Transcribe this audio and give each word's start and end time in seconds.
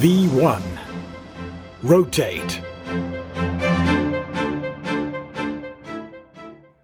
V1 0.00 0.62
Rotate 1.84 2.62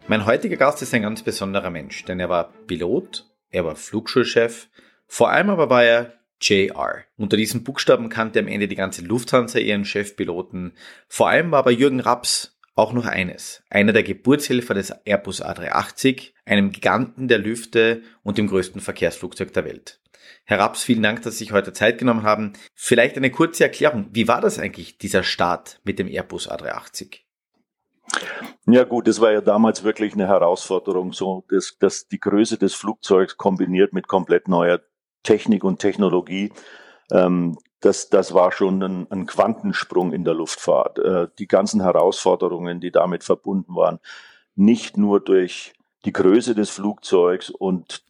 Mein 0.06 0.26
heutiger 0.26 0.56
Gast 0.56 0.82
ist 0.82 0.92
ein 0.92 1.00
ganz 1.00 1.22
besonderer 1.22 1.70
Mensch, 1.70 2.04
denn 2.04 2.20
er 2.20 2.28
war 2.28 2.52
Pilot, 2.66 3.24
er 3.48 3.64
war 3.64 3.74
Flugschulchef, 3.74 4.68
vor 5.06 5.30
allem 5.30 5.48
aber 5.48 5.70
war 5.70 5.84
er 5.84 6.12
JR. 6.42 7.04
Unter 7.16 7.38
diesen 7.38 7.64
Buchstaben 7.64 8.10
kannte 8.10 8.38
am 8.40 8.48
Ende 8.48 8.68
die 8.68 8.74
ganze 8.74 9.02
Lufthansa 9.02 9.60
ihren 9.60 9.86
Chefpiloten. 9.86 10.76
Vor 11.08 11.30
allem 11.30 11.50
war 11.52 11.62
bei 11.62 11.70
Jürgen 11.70 12.00
Raps 12.00 12.53
auch 12.74 12.92
noch 12.92 13.06
eines. 13.06 13.62
Einer 13.70 13.92
der 13.92 14.02
Geburtshelfer 14.02 14.74
des 14.74 14.90
Airbus 15.04 15.42
A380, 15.42 16.32
einem 16.44 16.72
Giganten 16.72 17.28
der 17.28 17.38
Lüfte 17.38 18.02
und 18.22 18.38
dem 18.38 18.48
größten 18.48 18.80
Verkehrsflugzeug 18.80 19.52
der 19.52 19.64
Welt. 19.64 20.00
Herr 20.44 20.58
Raps, 20.58 20.82
vielen 20.82 21.02
Dank, 21.02 21.22
dass 21.22 21.34
Sie 21.34 21.44
sich 21.44 21.52
heute 21.52 21.72
Zeit 21.72 21.98
genommen 21.98 22.22
haben. 22.22 22.52
Vielleicht 22.74 23.16
eine 23.16 23.30
kurze 23.30 23.64
Erklärung. 23.64 24.08
Wie 24.12 24.28
war 24.28 24.40
das 24.40 24.58
eigentlich, 24.58 24.98
dieser 24.98 25.22
Start 25.22 25.80
mit 25.84 25.98
dem 25.98 26.08
Airbus 26.08 26.50
A380? 26.50 27.20
Ja 28.66 28.84
gut, 28.84 29.06
das 29.08 29.20
war 29.20 29.32
ja 29.32 29.40
damals 29.40 29.84
wirklich 29.84 30.14
eine 30.14 30.26
Herausforderung, 30.26 31.12
so 31.12 31.44
dass, 31.48 31.76
dass 31.78 32.08
die 32.08 32.20
Größe 32.20 32.58
des 32.58 32.74
Flugzeugs 32.74 33.36
kombiniert 33.36 33.92
mit 33.92 34.08
komplett 34.08 34.48
neuer 34.48 34.80
Technik 35.22 35.64
und 35.64 35.78
Technologie. 35.78 36.52
Ähm, 37.10 37.58
das, 37.84 38.08
das 38.08 38.32
war 38.32 38.50
schon 38.52 38.82
ein, 38.82 39.06
ein 39.10 39.26
Quantensprung 39.26 40.12
in 40.12 40.24
der 40.24 40.34
Luftfahrt. 40.34 40.98
Äh, 40.98 41.28
die 41.38 41.46
ganzen 41.46 41.82
Herausforderungen, 41.82 42.80
die 42.80 42.90
damit 42.90 43.24
verbunden 43.24 43.76
waren, 43.76 44.00
nicht 44.56 44.96
nur 44.96 45.20
durch 45.20 45.74
die 46.04 46.12
Größe 46.12 46.54
des 46.54 46.70
Flugzeugs 46.70 47.50
und 47.50 48.02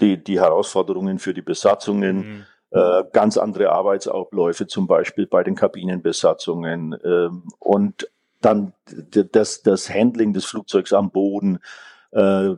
die, 0.00 0.22
die 0.22 0.40
Herausforderungen 0.40 1.18
für 1.18 1.32
die 1.32 1.42
Besatzungen, 1.42 2.16
mhm. 2.16 2.44
äh, 2.70 3.04
ganz 3.12 3.38
andere 3.38 3.70
Arbeitsabläufe, 3.70 4.66
zum 4.66 4.86
Beispiel 4.86 5.26
bei 5.26 5.42
den 5.42 5.54
Kabinenbesatzungen 5.54 6.92
äh, 6.92 7.28
und 7.58 8.10
dann 8.40 8.72
das, 9.30 9.62
das 9.62 9.88
Handling 9.88 10.32
des 10.32 10.44
Flugzeugs 10.44 10.92
am 10.92 11.10
Boden, 11.10 11.60
äh, 12.10 12.54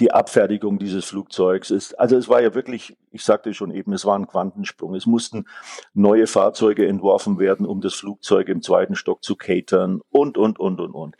die 0.00 0.12
Abfertigung 0.12 0.78
dieses 0.78 1.04
Flugzeugs 1.04 1.70
ist, 1.70 1.98
also 1.98 2.16
es 2.16 2.28
war 2.28 2.42
ja 2.42 2.54
wirklich, 2.54 2.96
ich 3.10 3.24
sagte 3.24 3.54
schon 3.54 3.70
eben, 3.70 3.92
es 3.92 4.04
war 4.04 4.18
ein 4.18 4.26
Quantensprung. 4.26 4.94
Es 4.94 5.06
mussten 5.06 5.46
neue 5.94 6.26
Fahrzeuge 6.26 6.86
entworfen 6.86 7.38
werden, 7.38 7.66
um 7.66 7.80
das 7.80 7.94
Flugzeug 7.94 8.48
im 8.48 8.62
zweiten 8.62 8.94
Stock 8.94 9.22
zu 9.22 9.36
catern 9.36 10.00
und, 10.10 10.38
und, 10.38 10.58
und, 10.58 10.80
und, 10.80 10.94
und. 10.94 11.16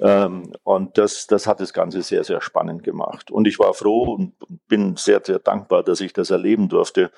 Ähm, 0.00 0.52
und 0.64 0.96
das, 0.96 1.26
das 1.26 1.46
hat 1.46 1.60
das 1.60 1.72
Ganze 1.72 2.02
sehr, 2.02 2.24
sehr 2.24 2.40
spannend 2.40 2.82
gemacht. 2.82 3.30
Und 3.30 3.46
ich 3.46 3.58
war 3.58 3.74
froh 3.74 4.14
und 4.14 4.34
bin 4.66 4.96
sehr, 4.96 5.20
sehr 5.24 5.38
dankbar, 5.38 5.82
dass 5.82 6.00
ich 6.00 6.12
das 6.12 6.30
erleben 6.30 6.68
durfte, 6.68 7.10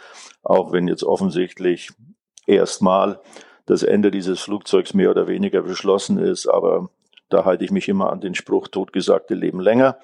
auch 0.42 0.72
wenn 0.72 0.88
jetzt 0.88 1.04
offensichtlich 1.04 1.90
erstmal 2.46 3.20
das 3.66 3.84
Ende 3.84 4.10
dieses 4.10 4.40
Flugzeugs 4.40 4.94
mehr 4.94 5.10
oder 5.10 5.28
weniger 5.28 5.62
beschlossen 5.62 6.18
ist. 6.18 6.48
Aber 6.48 6.90
da 7.28 7.44
halte 7.44 7.64
ich 7.64 7.70
mich 7.70 7.88
immer 7.88 8.10
an 8.10 8.20
den 8.20 8.34
Spruch, 8.34 8.68
totgesagte 8.68 9.34
leben 9.34 9.60
länger. 9.60 9.98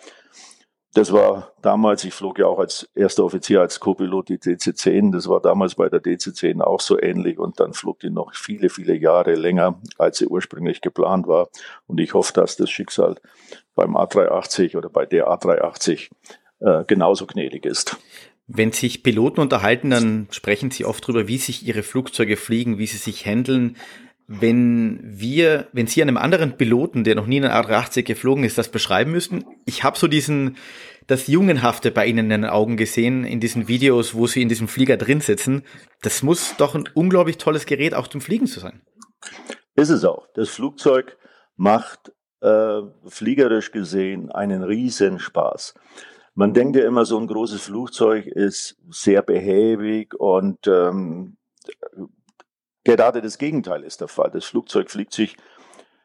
Das 0.98 1.12
war 1.12 1.52
damals, 1.62 2.02
ich 2.02 2.12
flog 2.12 2.40
ja 2.40 2.46
auch 2.46 2.58
als 2.58 2.88
erster 2.96 3.24
Offizier 3.24 3.60
als 3.60 3.78
Co-Pilot 3.78 4.30
die 4.30 4.38
DC-10. 4.38 5.12
Das 5.12 5.28
war 5.28 5.40
damals 5.40 5.76
bei 5.76 5.88
der 5.88 6.02
DC-10 6.02 6.60
auch 6.60 6.80
so 6.80 7.00
ähnlich 7.00 7.38
und 7.38 7.60
dann 7.60 7.72
flog 7.72 8.00
die 8.00 8.10
noch 8.10 8.34
viele, 8.34 8.68
viele 8.68 8.96
Jahre 8.96 9.36
länger, 9.36 9.80
als 9.96 10.18
sie 10.18 10.26
ursprünglich 10.26 10.80
geplant 10.80 11.28
war. 11.28 11.50
Und 11.86 12.00
ich 12.00 12.14
hoffe, 12.14 12.32
dass 12.32 12.56
das 12.56 12.68
Schicksal 12.68 13.14
beim 13.76 13.96
A380 13.96 14.76
oder 14.76 14.88
bei 14.88 15.06
der 15.06 15.28
A380 15.28 16.10
äh, 16.58 16.82
genauso 16.84 17.26
gnädig 17.26 17.64
ist. 17.64 17.96
Wenn 18.48 18.72
sich 18.72 19.04
Piloten 19.04 19.40
unterhalten, 19.40 19.90
dann 19.90 20.26
sprechen 20.32 20.72
sie 20.72 20.84
oft 20.84 21.04
darüber, 21.04 21.28
wie 21.28 21.38
sich 21.38 21.64
ihre 21.64 21.84
Flugzeuge 21.84 22.36
fliegen, 22.36 22.78
wie 22.78 22.86
sie 22.86 22.96
sich 22.96 23.24
handeln. 23.24 23.76
Wenn 24.30 25.00
wir, 25.02 25.68
wenn 25.72 25.86
Sie 25.86 26.02
einem 26.02 26.18
anderen 26.18 26.58
Piloten, 26.58 27.02
der 27.02 27.14
noch 27.14 27.26
nie 27.26 27.38
in 27.38 27.46
einen 27.46 27.64
A380 27.64 28.02
geflogen 28.02 28.44
ist, 28.44 28.58
das 28.58 28.68
beschreiben 28.68 29.10
müssten, 29.10 29.44
ich 29.64 29.84
habe 29.84 29.98
so 29.98 30.06
diesen, 30.06 30.58
das 31.06 31.28
Jungenhafte 31.28 31.90
bei 31.90 32.04
Ihnen 32.04 32.30
in 32.30 32.42
den 32.42 32.44
Augen 32.44 32.76
gesehen, 32.76 33.24
in 33.24 33.40
diesen 33.40 33.68
Videos, 33.68 34.14
wo 34.14 34.26
Sie 34.26 34.42
in 34.42 34.50
diesem 34.50 34.68
Flieger 34.68 34.98
drin 34.98 35.22
sitzen. 35.22 35.62
Das 36.02 36.22
muss 36.22 36.54
doch 36.58 36.74
ein 36.74 36.90
unglaublich 36.92 37.38
tolles 37.38 37.64
Gerät 37.64 37.94
auch 37.94 38.06
zum 38.06 38.20
Fliegen 38.20 38.46
zu 38.46 38.60
sein. 38.60 38.82
Ist 39.76 39.88
es 39.88 40.04
auch. 40.04 40.26
Das 40.34 40.50
Flugzeug 40.50 41.16
macht 41.56 42.12
äh, 42.42 42.82
fliegerisch 43.06 43.72
gesehen 43.72 44.30
einen 44.30 44.62
riesen 44.62 45.18
Spaß. 45.18 45.72
Man 46.34 46.52
denkt 46.52 46.76
ja 46.76 46.84
immer, 46.84 47.06
so 47.06 47.18
ein 47.18 47.26
großes 47.26 47.62
Flugzeug 47.62 48.26
ist 48.26 48.76
sehr 48.90 49.22
behäbig 49.22 50.14
und 50.14 50.66
ähm, 50.66 51.38
gerade 52.96 53.22
das 53.22 53.38
Gegenteil 53.38 53.84
ist 53.84 54.00
der 54.00 54.08
Fall. 54.08 54.30
Das 54.30 54.44
Flugzeug 54.44 54.90
fliegt 54.90 55.12
sich, 55.12 55.36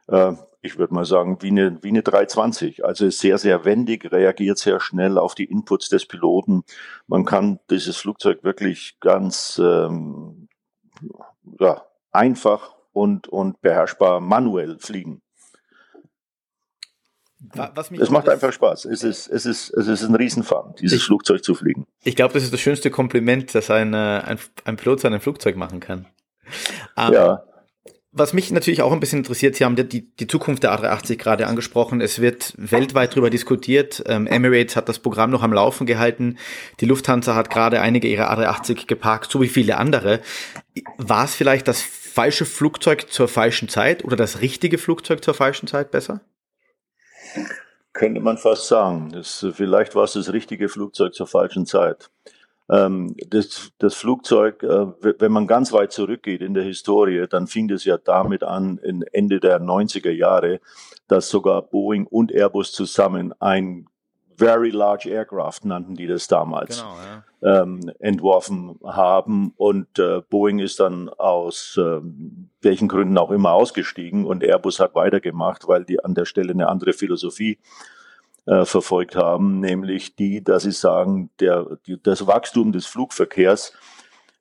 äh, 0.08 0.34
ich 0.62 0.78
würde 0.78 0.94
mal 0.94 1.06
sagen, 1.06 1.38
wie 1.42 1.50
eine, 1.50 1.84
wie 1.84 1.90
eine 1.90 2.04
320. 2.04 2.86
Also 2.86 3.06
ist 3.06 3.20
sehr, 3.20 3.38
sehr 3.38 3.66
wendig, 3.66 4.12
reagiert 4.12 4.58
sehr 4.58 4.80
schnell 4.80 5.18
auf 5.18 5.36
die 5.36 5.46
Inputs 5.46 5.90
des 5.90 6.06
Piloten. 6.06 6.64
Man 7.08 7.26
kann 7.26 7.60
dieses 7.70 7.98
Flugzeug 7.98 8.44
wirklich 8.44 8.98
ganz 9.00 9.62
ähm, 9.64 10.48
ja, 11.60 11.86
einfach 12.12 12.76
und, 12.94 13.28
und 13.28 13.62
beherrschbar 13.62 14.22
manuell 14.22 14.78
fliegen. 14.80 15.22
es 18.00 18.10
macht 18.10 18.30
einfach 18.30 18.54
Spaß. 18.54 18.86
Es 18.86 19.04
ist, 19.04 19.28
es 19.28 19.46
ist, 19.46 19.70
es 19.72 19.88
ist 19.88 20.04
ein 20.04 20.16
Riesenfahrt, 20.16 20.80
dieses 20.80 21.00
ich, 21.00 21.04
Flugzeug 21.04 21.44
zu 21.44 21.56
fliegen. 21.56 21.88
Ich 22.04 22.16
glaube, 22.16 22.34
das 22.34 22.44
ist 22.44 22.54
das 22.54 22.62
schönste 22.62 22.90
Kompliment, 22.90 23.54
das 23.54 23.70
ein, 23.70 23.94
äh, 23.94 23.98
ein, 23.98 24.40
ein 24.64 24.78
Pilot 24.78 25.02
seinem 25.02 25.20
Flugzeug 25.20 25.58
machen 25.58 25.82
kann. 25.82 26.08
Ähm, 26.96 27.14
ja. 27.14 27.44
Was 28.16 28.34
mich 28.34 28.52
natürlich 28.52 28.84
auch 28.84 28.91
ein 28.91 29.00
bisschen 29.00 29.19
interessiert, 29.19 29.56
Sie 29.56 29.66
haben 29.66 29.75
die, 29.75 30.16
die 30.16 30.28
Zukunft 30.28 30.62
der 30.62 30.72
A380 30.78 31.16
gerade 31.16 31.47
angesprochen. 31.47 32.00
Es 32.00 32.22
wird 32.22 32.53
weltweit 32.58 33.14
darüber 33.14 33.31
diskutiert. 33.31 34.03
Ähm, 34.06 34.28
Emirates 34.28 34.75
hat 34.75 34.88
das 34.88 35.00
Programm 35.00 35.31
noch 35.31 35.42
am 35.42 35.52
Laufen 35.52 35.88
gehalten. 35.88 36.38
Die 36.80 36.86
Lufthansa 36.86 37.34
hat 37.34 37.50
gerade 37.50 37.81
einige 37.81 38.08
ihrer 38.08 38.31
A380 38.31 38.86
geparkt, 38.86 39.31
so 39.31 39.42
wie 39.42 39.47
viele 39.47 39.78
andere. 39.78 40.19
War 40.97 41.25
es 41.25 41.34
vielleicht 41.34 41.68
das 41.68 41.81
falsche 41.81 42.46
Flugzeug 42.46 43.09
zur 43.09 43.28
falschen 43.28 43.68
Zeit 43.68 44.06
oder 44.06 44.16
das 44.16 44.42
richtige 44.42 44.78
Flugzeug 44.78 45.24
zur 45.24 45.34
falschen 45.34 45.66
Zeit 45.66 45.90
besser? 45.90 46.22
Könnte 47.94 48.22
man 48.22 48.38
fast 48.38 48.68
sagen. 48.68 49.09
Das, 49.12 49.44
vielleicht 49.53 49.96
war 49.96 50.03
es 50.03 50.13
das 50.13 50.31
richtige 50.31 50.69
Flugzeug 50.69 51.16
zur 51.16 51.25
falschen 51.25 51.66
Zeit. 51.66 52.12
Ähm, 52.69 53.16
das, 53.29 53.72
das 53.78 53.94
Flugzeug, 53.96 54.63
äh, 54.63 54.88
wenn 55.19 55.31
man 55.31 55.47
ganz 55.47 55.74
weit 55.74 55.91
zurückgeht 55.91 56.41
in 56.41 56.53
der 56.53 56.63
Historie, 56.63 57.25
dann 57.29 57.47
fing 57.47 57.69
es 57.69 57.85
ja 57.85 57.97
damit 57.97 58.44
an, 58.44 58.78
in 58.78 59.03
Ende 59.12 59.40
der 59.40 59.59
90er 59.59 60.12
Jahre, 60.12 60.59
dass 61.07 61.29
sogar 61.29 61.62
Boeing 61.62 62.07
und 62.07 62.31
Airbus 62.31 62.72
zusammen 62.72 63.34
ein 63.40 63.88
Very 64.38 64.72
Large 64.72 65.09
Aircraft 65.09 65.59
nannten 65.63 65.96
die 65.96 66.07
das 66.07 66.28
damals, 66.28 66.79
genau, 66.79 66.96
ja. 67.41 67.62
ähm, 67.62 67.91
entworfen 68.00 68.80
haben. 68.84 69.53
Und 69.57 70.00
äh, 70.00 70.22
Boeing 70.28 70.59
ist 70.59 70.80
dann 70.80 71.09
aus 71.09 71.78
äh, 71.78 72.00
welchen 72.62 72.88
Gründen 72.88 73.18
auch 73.18 73.31
immer 73.31 73.51
ausgestiegen 73.51 74.25
und 74.25 74.44
Airbus 74.44 74.80
hat 74.80 74.95
weitergemacht, 74.95 75.68
weil 75.68 75.85
die 75.85 76.03
an 76.03 76.16
der 76.16 76.25
Stelle 76.25 76.51
eine 76.51 76.68
andere 76.68 76.94
Philosophie 76.94 77.59
äh, 78.46 78.66
verfolgt 78.66 79.16
haben, 79.16 79.59
nämlich 79.59 80.16
die, 80.16 80.44
dass 80.44 80.64
sie 80.64 80.72
sagen, 80.72 81.30
der, 81.40 81.78
die, 81.88 82.02
das 82.02 82.28
Wachstum 82.28 82.72
des 82.72 82.86
Flugverkehrs 82.86 83.74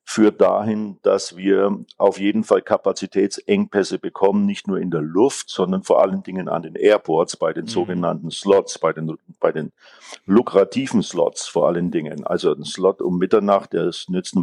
führt 0.05 0.41
dahin, 0.41 0.97
dass 1.01 1.37
wir 1.37 1.79
auf 1.97 2.19
jeden 2.19 2.43
Fall 2.43 2.61
Kapazitätsengpässe 2.61 3.99
bekommen, 3.99 4.45
nicht 4.45 4.67
nur 4.67 4.77
in 4.77 4.91
der 4.91 5.01
Luft, 5.01 5.49
sondern 5.49 5.83
vor 5.83 6.01
allen 6.01 6.23
Dingen 6.23 6.49
an 6.49 6.63
den 6.63 6.75
Airports, 6.75 7.37
bei 7.37 7.53
den 7.53 7.63
mhm. 7.65 7.69
sogenannten 7.69 8.29
Slots, 8.29 8.77
bei 8.79 8.91
den, 8.91 9.17
bei 9.39 9.51
den 9.51 9.71
lukrativen 10.25 11.01
Slots 11.01 11.47
vor 11.47 11.67
allen 11.67 11.89
Dingen. 11.89 12.25
Also 12.25 12.53
ein 12.53 12.65
Slot 12.65 13.01
um 13.01 13.17
Mitternacht, 13.17 13.71
der 13.73 13.87
ist 13.87 14.09
nützt 14.09 14.35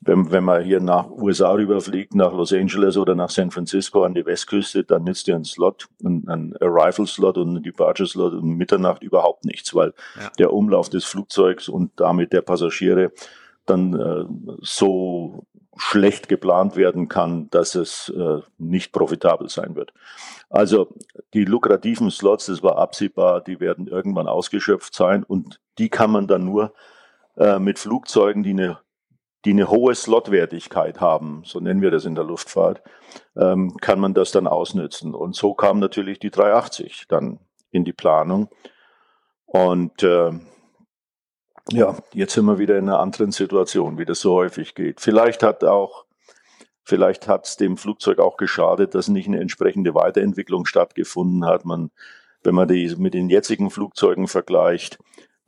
wenn, 0.00 0.30
wenn 0.30 0.44
man 0.44 0.62
hier 0.62 0.80
nach 0.80 1.10
USA 1.10 1.52
rüberfliegt, 1.52 2.14
nach 2.14 2.32
Los 2.32 2.52
Angeles 2.52 2.96
oder 2.96 3.14
nach 3.14 3.30
San 3.30 3.50
Francisco 3.50 4.04
an 4.04 4.14
die 4.14 4.24
Westküste, 4.24 4.84
dann 4.84 5.04
nützt 5.04 5.26
dir 5.26 5.34
ein 5.34 5.44
Slot, 5.44 5.88
ein, 6.04 6.24
ein 6.28 6.54
Arrival-Slot 6.60 7.36
und 7.38 7.56
ein 7.56 7.62
Departure-Slot 7.62 8.34
um 8.34 8.56
Mitternacht 8.56 9.02
überhaupt 9.02 9.44
nichts, 9.44 9.74
weil 9.74 9.94
ja. 10.16 10.30
der 10.38 10.52
Umlauf 10.52 10.88
des 10.88 11.04
Flugzeugs 11.04 11.68
und 11.68 11.92
damit 11.96 12.32
der 12.32 12.42
Passagiere 12.42 13.12
dann 13.66 13.94
äh, 13.94 14.24
so 14.60 15.44
schlecht 15.76 16.28
geplant 16.28 16.76
werden 16.76 17.08
kann, 17.08 17.48
dass 17.50 17.74
es 17.74 18.08
äh, 18.16 18.40
nicht 18.56 18.92
profitabel 18.92 19.48
sein 19.48 19.76
wird. 19.76 19.92
Also 20.48 20.88
die 21.34 21.44
lukrativen 21.44 22.10
Slots, 22.10 22.46
das 22.46 22.62
war 22.62 22.78
absehbar, 22.78 23.40
die 23.40 23.60
werden 23.60 23.86
irgendwann 23.86 24.26
ausgeschöpft 24.28 24.94
sein 24.94 25.22
und 25.22 25.60
die 25.78 25.88
kann 25.88 26.10
man 26.10 26.26
dann 26.26 26.44
nur 26.44 26.72
äh, 27.36 27.58
mit 27.58 27.78
Flugzeugen, 27.78 28.42
die 28.42 28.50
eine 28.50 28.78
die 29.44 29.50
eine 29.50 29.68
hohe 29.68 29.94
Slotwertigkeit 29.94 31.00
haben, 31.00 31.42
so 31.44 31.60
nennen 31.60 31.80
wir 31.80 31.90
das 31.90 32.04
in 32.04 32.14
der 32.14 32.24
Luftfahrt, 32.24 32.82
ähm, 33.36 33.76
kann 33.80 34.00
man 34.00 34.14
das 34.14 34.32
dann 34.32 34.46
ausnützen. 34.46 35.14
Und 35.14 35.36
so 35.36 35.54
kam 35.54 35.78
natürlich 35.78 36.18
die 36.18 36.30
380 36.30 37.06
dann 37.08 37.38
in 37.70 37.84
die 37.84 37.92
Planung. 37.92 38.48
Und 39.46 40.02
äh, 40.02 40.32
ja, 41.70 41.96
jetzt 42.12 42.32
sind 42.32 42.46
wir 42.46 42.58
wieder 42.58 42.78
in 42.78 42.88
einer 42.88 42.98
anderen 42.98 43.30
Situation, 43.30 43.98
wie 43.98 44.04
das 44.04 44.20
so 44.20 44.34
häufig 44.34 44.74
geht. 44.74 45.00
Vielleicht 45.00 45.42
hat 45.42 45.64
auch, 45.64 46.04
vielleicht 46.82 47.28
hat 47.28 47.46
es 47.46 47.56
dem 47.56 47.76
Flugzeug 47.76 48.18
auch 48.18 48.36
geschadet, 48.36 48.94
dass 48.94 49.08
nicht 49.08 49.28
eine 49.28 49.40
entsprechende 49.40 49.94
Weiterentwicklung 49.94 50.66
stattgefunden 50.66 51.44
hat. 51.44 51.64
Man, 51.64 51.90
wenn 52.42 52.54
man 52.54 52.68
die 52.68 52.94
mit 52.96 53.14
den 53.14 53.28
jetzigen 53.28 53.70
Flugzeugen 53.70 54.28
vergleicht, 54.28 54.98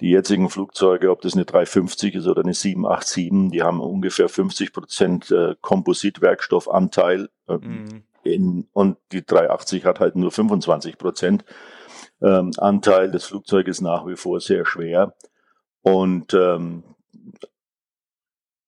die 0.01 0.11
jetzigen 0.11 0.49
Flugzeuge, 0.49 1.11
ob 1.11 1.21
das 1.21 1.35
eine 1.35 1.45
350 1.45 2.15
ist 2.15 2.27
oder 2.27 2.43
eine 2.43 2.55
787, 2.55 3.51
die 3.53 3.63
haben 3.63 3.81
ungefähr 3.81 4.29
50 4.29 4.73
Prozent 4.73 5.31
äh, 5.31 5.55
Kompositwerkstoffanteil. 5.61 7.29
Äh, 7.49 7.57
mhm. 7.59 8.03
in, 8.23 8.69
und 8.73 8.97
die 9.13 9.25
380 9.25 9.85
hat 9.85 10.01
halt 10.01 10.17
nur 10.17 10.31
25 10.31 10.97
Prozent 10.97 11.45
ähm, 12.23 12.53
Anteil. 12.57 13.11
Das 13.11 13.25
Flugzeug 13.27 13.69
ist 13.69 13.81
nach 13.83 14.07
wie 14.07 14.17
vor 14.17 14.41
sehr 14.41 14.65
schwer 14.65 15.15
und 15.83 16.35
ähm, 16.35 16.83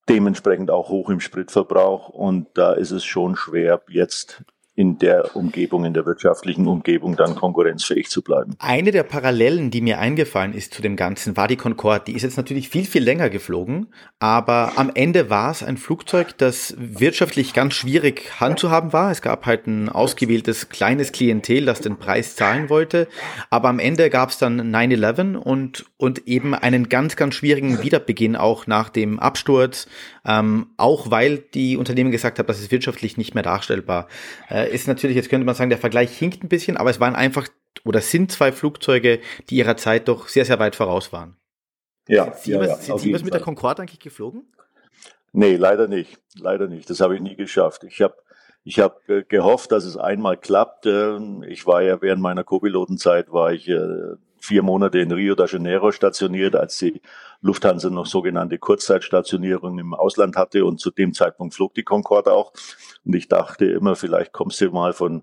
dementsprechend 0.08 0.70
auch 0.70 0.88
hoch 0.88 1.11
im 1.11 1.20
Spritverbrauch. 1.20 2.08
Und 2.08 2.49
da 2.55 2.73
ist 2.73 2.90
es 2.90 3.05
schon 3.05 3.37
schwer, 3.37 3.82
jetzt 3.88 4.44
in 4.74 4.98
der 4.98 5.36
Umgebung, 5.36 5.84
in 5.84 5.92
der 5.92 6.06
wirtschaftlichen 6.06 6.66
Umgebung 6.66 7.14
dann 7.14 7.34
konkurrenzfähig 7.34 8.08
zu 8.08 8.22
bleiben. 8.22 8.54
Eine 8.58 8.90
der 8.90 9.02
Parallelen, 9.02 9.70
die 9.70 9.82
mir 9.82 9.98
eingefallen 9.98 10.54
ist 10.54 10.72
zu 10.72 10.80
dem 10.80 10.96
Ganzen, 10.96 11.36
war 11.36 11.46
die 11.46 11.56
Concorde. 11.56 12.04
Die 12.06 12.14
ist 12.14 12.22
jetzt 12.22 12.38
natürlich 12.38 12.70
viel, 12.70 12.86
viel 12.86 13.02
länger 13.02 13.28
geflogen, 13.28 13.88
aber 14.19 14.72
am 14.76 14.90
Ende 14.94 15.28
war 15.28 15.50
es 15.50 15.62
ein 15.62 15.76
Flugzeug, 15.76 16.38
das 16.38 16.74
wirtschaftlich 16.78 17.52
ganz 17.52 17.74
schwierig 17.74 18.40
handzuhaben 18.40 18.94
war. 18.94 19.10
Es 19.10 19.20
gab 19.20 19.44
halt 19.44 19.66
ein 19.66 19.90
ausgewähltes 19.90 20.70
kleines 20.70 21.12
Klientel, 21.12 21.66
das 21.66 21.80
den 21.80 21.98
Preis 21.98 22.34
zahlen 22.34 22.70
wollte, 22.70 23.08
aber 23.50 23.68
am 23.68 23.78
Ende 23.78 24.08
gab 24.08 24.30
es 24.30 24.38
dann 24.38 24.75
9-11 24.75 25.36
und, 25.36 25.84
und 25.98 26.26
eben 26.26 26.54
einen 26.54 26.88
ganz, 26.88 27.16
ganz 27.16 27.34
schwierigen 27.34 27.82
Wiederbeginn 27.82 28.36
auch 28.36 28.66
nach 28.66 28.88
dem 28.88 29.18
Absturz, 29.18 29.86
ähm, 30.24 30.69
auch 30.76 31.10
weil 31.10 31.38
die 31.38 31.76
Unternehmen 31.76 32.10
gesagt 32.10 32.38
haben, 32.38 32.46
das 32.46 32.60
ist 32.60 32.70
wirtschaftlich 32.70 33.16
nicht 33.16 33.34
mehr 33.34 33.42
darstellbar. 33.42 34.08
Äh, 34.50 34.72
ist 34.72 34.86
natürlich, 34.86 35.16
jetzt 35.16 35.28
könnte 35.28 35.44
man 35.44 35.54
sagen, 35.54 35.70
der 35.70 35.78
Vergleich 35.78 36.16
hinkt 36.16 36.44
ein 36.44 36.48
bisschen, 36.48 36.76
aber 36.76 36.90
es 36.90 37.00
waren 37.00 37.14
einfach 37.14 37.48
oder 37.84 38.00
sind 38.00 38.30
zwei 38.30 38.52
Flugzeuge, 38.52 39.20
die 39.48 39.56
ihrer 39.56 39.76
Zeit 39.76 40.08
doch 40.08 40.28
sehr, 40.28 40.44
sehr 40.44 40.58
weit 40.58 40.76
voraus 40.76 41.12
waren. 41.12 41.36
Ja, 42.08 42.24
sind 42.24 42.42
Sie, 42.42 42.50
ja, 42.52 42.60
was, 42.60 42.69
ja, 42.69 42.76
sind 42.76 43.00
Sie 43.00 43.14
was 43.14 43.24
mit 43.24 43.34
der 43.34 43.40
Concorde 43.40 43.82
eigentlich 43.82 44.00
geflogen? 44.00 44.44
Nee, 45.32 45.56
leider 45.56 45.88
nicht. 45.88 46.19
Leider 46.38 46.68
nicht. 46.68 46.90
Das 46.90 47.00
habe 47.00 47.14
ich 47.14 47.22
nie 47.22 47.36
geschafft. 47.36 47.84
Ich 47.84 48.02
habe 48.02 48.16
ich 48.64 48.78
hab 48.78 49.08
äh, 49.08 49.25
gehofft, 49.25 49.72
dass 49.72 49.84
es 49.84 49.96
einmal 49.96 50.36
klappt. 50.36 50.86
Ähm, 50.86 51.42
ich 51.46 51.66
war 51.66 51.82
ja 51.82 52.00
während 52.00 52.22
meiner 52.22 52.44
Co-Pilotenzeit 52.44 53.32
war 53.32 53.52
ich 53.52 53.68
äh, 53.68 54.16
vier 54.42 54.62
Monate 54.62 54.98
in 54.98 55.12
Rio 55.12 55.36
de 55.36 55.46
Janeiro 55.48 55.92
stationiert, 55.92 56.56
als 56.56 56.76
die 56.78 57.00
Lufthansa 57.42 57.90
noch 57.90 58.06
sogenannte 58.06 58.58
Kurzzeitstationierung 58.58 59.78
im 59.78 59.94
Ausland 59.94 60.36
hatte 60.36 60.64
und 60.64 60.80
zu 60.80 60.90
dem 60.90 61.14
Zeitpunkt 61.14 61.54
flog 61.54 61.74
die 61.74 61.84
Concorde 61.84 62.32
auch. 62.32 62.52
Und 63.04 63.14
ich 63.14 63.28
dachte 63.28 63.66
immer, 63.66 63.94
vielleicht 63.94 64.32
kommst 64.32 64.60
du 64.60 64.70
mal 64.70 64.92
von, 64.92 65.22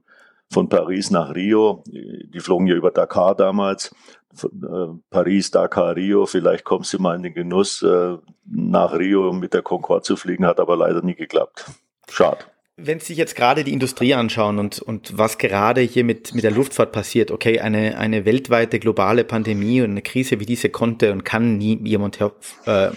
von 0.50 0.70
Paris 0.70 1.12
nach 1.12 1.36
Rio. 1.36 1.84
Die 1.86 2.40
flogen 2.40 2.68
ja 2.68 2.76
über 2.76 2.92
Dakar 2.92 3.36
damals. 3.36 3.94
Von, 4.34 4.52
äh, 4.64 5.02
Paris, 5.10 5.52
Dakar, 5.52 5.98
Rio. 5.98 6.26
Vielleicht 6.26 6.64
kommst 6.64 6.94
du 6.94 7.00
mal 7.00 7.16
in 7.16 7.24
den 7.24 7.34
Genuss, 7.34 7.82
äh, 7.82 8.18
nach 8.46 8.94
Rio 8.94 9.34
mit 9.34 9.54
der 9.54 9.64
Concorde 9.64 10.04
zu 10.04 10.16
fliegen, 10.16 10.46
hat 10.46 10.62
aber 10.62 10.78
leider 10.78 11.02
nie 11.02 11.16
geklappt. 11.16 11.66
Schade 12.10 12.46
wenn 12.84 13.00
Sie 13.00 13.08
sich 13.08 13.18
jetzt 13.18 13.36
gerade 13.36 13.64
die 13.64 13.74
Industrie 13.74 14.14
anschauen 14.14 14.60
und, 14.60 14.80
und 14.80 15.18
was 15.18 15.38
gerade 15.38 15.82
hier 15.82 16.04
mit, 16.04 16.34
mit 16.34 16.44
der 16.44 16.52
Luftfahrt 16.52 16.92
passiert, 16.92 17.32
okay, 17.32 17.60
eine, 17.60 17.98
eine 17.98 18.26
weltweite 18.26 18.80
globale 18.80 19.24
Pandemie 19.24 19.82
und 19.82 19.92
eine 19.92 20.02
Krise 20.02 20.40
wie 20.40 20.46
diese 20.46 20.70
konnte 20.70 21.12
und 21.12 21.26
kann 21.26 21.58
nie 21.58 21.80
jemand 21.84 22.20
äh, 22.22 22.90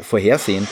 vorhersehen. 0.00 0.66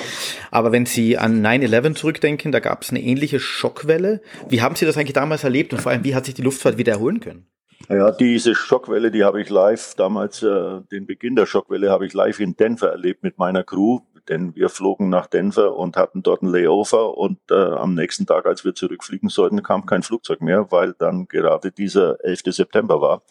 Aber 0.50 0.73
wenn 0.73 0.87
Sie 0.87 1.19
an 1.19 1.45
9-11 1.45 1.95
zurückdenken, 1.95 2.53
da 2.53 2.61
gab 2.61 2.83
es 2.83 2.91
eine 2.91 3.03
ähnliche 3.03 3.41
Schockwelle. 3.41 4.21
Wie 4.49 4.62
haben 4.62 4.77
Sie 4.77 4.87
das 4.87 4.97
eigentlich 4.97 5.12
damals 5.12 5.45
erlebt 5.45 5.73
und 5.73 5.81
vor 5.81 5.93
allem, 5.93 6.05
wie 6.05 6.15
hat 6.15 6.27
sich 6.27 6.35
die 6.35 6.43
Luftfahrt 6.43 6.79
wieder 6.79 6.93
erholen 6.93 7.21
können? 7.21 7.47
Ja, 7.89 8.11
diese 8.11 8.55
Schockwelle, 8.55 9.11
die 9.11 9.25
habe 9.25 9.41
ich 9.41 9.49
live 9.49 9.95
damals, 9.97 10.43
äh, 10.43 10.81
den 10.91 11.06
Beginn 11.06 11.37
der 11.37 11.47
Schockwelle 11.47 11.91
habe 11.91 12.06
ich 12.06 12.12
live 12.12 12.41
in 12.41 12.56
Denver 12.56 12.91
erlebt 12.91 13.23
mit 13.23 13.39
meiner 13.39 13.62
Crew 13.62 14.00
denn 14.29 14.55
wir 14.55 14.69
flogen 14.69 15.09
nach 15.09 15.27
Denver 15.27 15.77
und 15.77 15.97
hatten 15.97 16.23
dort 16.23 16.43
ein 16.43 16.49
Layover 16.49 17.17
und 17.17 17.39
äh, 17.51 17.55
am 17.55 17.95
nächsten 17.95 18.27
Tag, 18.27 18.47
als 18.47 18.65
wir 18.65 18.75
zurückfliegen 18.75 19.29
sollten, 19.29 19.63
kam 19.63 19.87
kein 19.87 20.03
Flugzeug 20.03 20.41
mehr, 20.41 20.71
weil 20.71 20.95
dann 20.95 21.29
gerade 21.29 21.73
dieser 21.73 22.23
11. 22.25 22.43
September 22.47 23.01
war. 23.01 23.23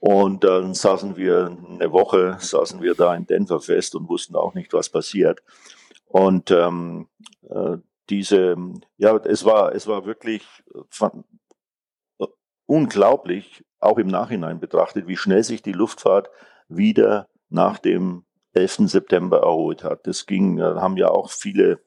Und 0.00 0.44
dann 0.44 0.74
saßen 0.74 1.16
wir 1.16 1.56
eine 1.66 1.90
Woche, 1.90 2.36
saßen 2.38 2.82
wir 2.82 2.94
da 2.94 3.14
in 3.14 3.26
Denver 3.26 3.60
fest 3.60 3.94
und 3.94 4.08
wussten 4.08 4.36
auch 4.36 4.54
nicht, 4.54 4.72
was 4.72 4.90
passiert. 4.90 5.42
Und 6.06 6.50
ähm, 6.50 7.08
äh, 7.48 7.78
diese, 8.10 8.56
ja, 8.98 9.16
es 9.16 9.44
war, 9.44 9.74
es 9.74 9.86
war 9.86 10.04
wirklich 10.04 10.46
fand, 10.90 11.24
äh, 12.18 12.26
unglaublich, 12.66 13.64
auch 13.80 13.98
im 13.98 14.08
Nachhinein 14.08 14.60
betrachtet, 14.60 15.06
wie 15.06 15.16
schnell 15.16 15.42
sich 15.42 15.62
die 15.62 15.72
Luftfahrt 15.72 16.30
wieder 16.68 17.28
nach 17.48 17.78
dem 17.78 18.24
11. 18.54 18.88
September 18.88 19.40
erholt 19.40 19.84
hat. 19.84 20.06
Das 20.06 20.26
ging, 20.26 20.58
äh, 20.58 20.62
haben 20.62 20.96
ja 20.96 21.08
auch 21.08 21.30
viele 21.30 21.80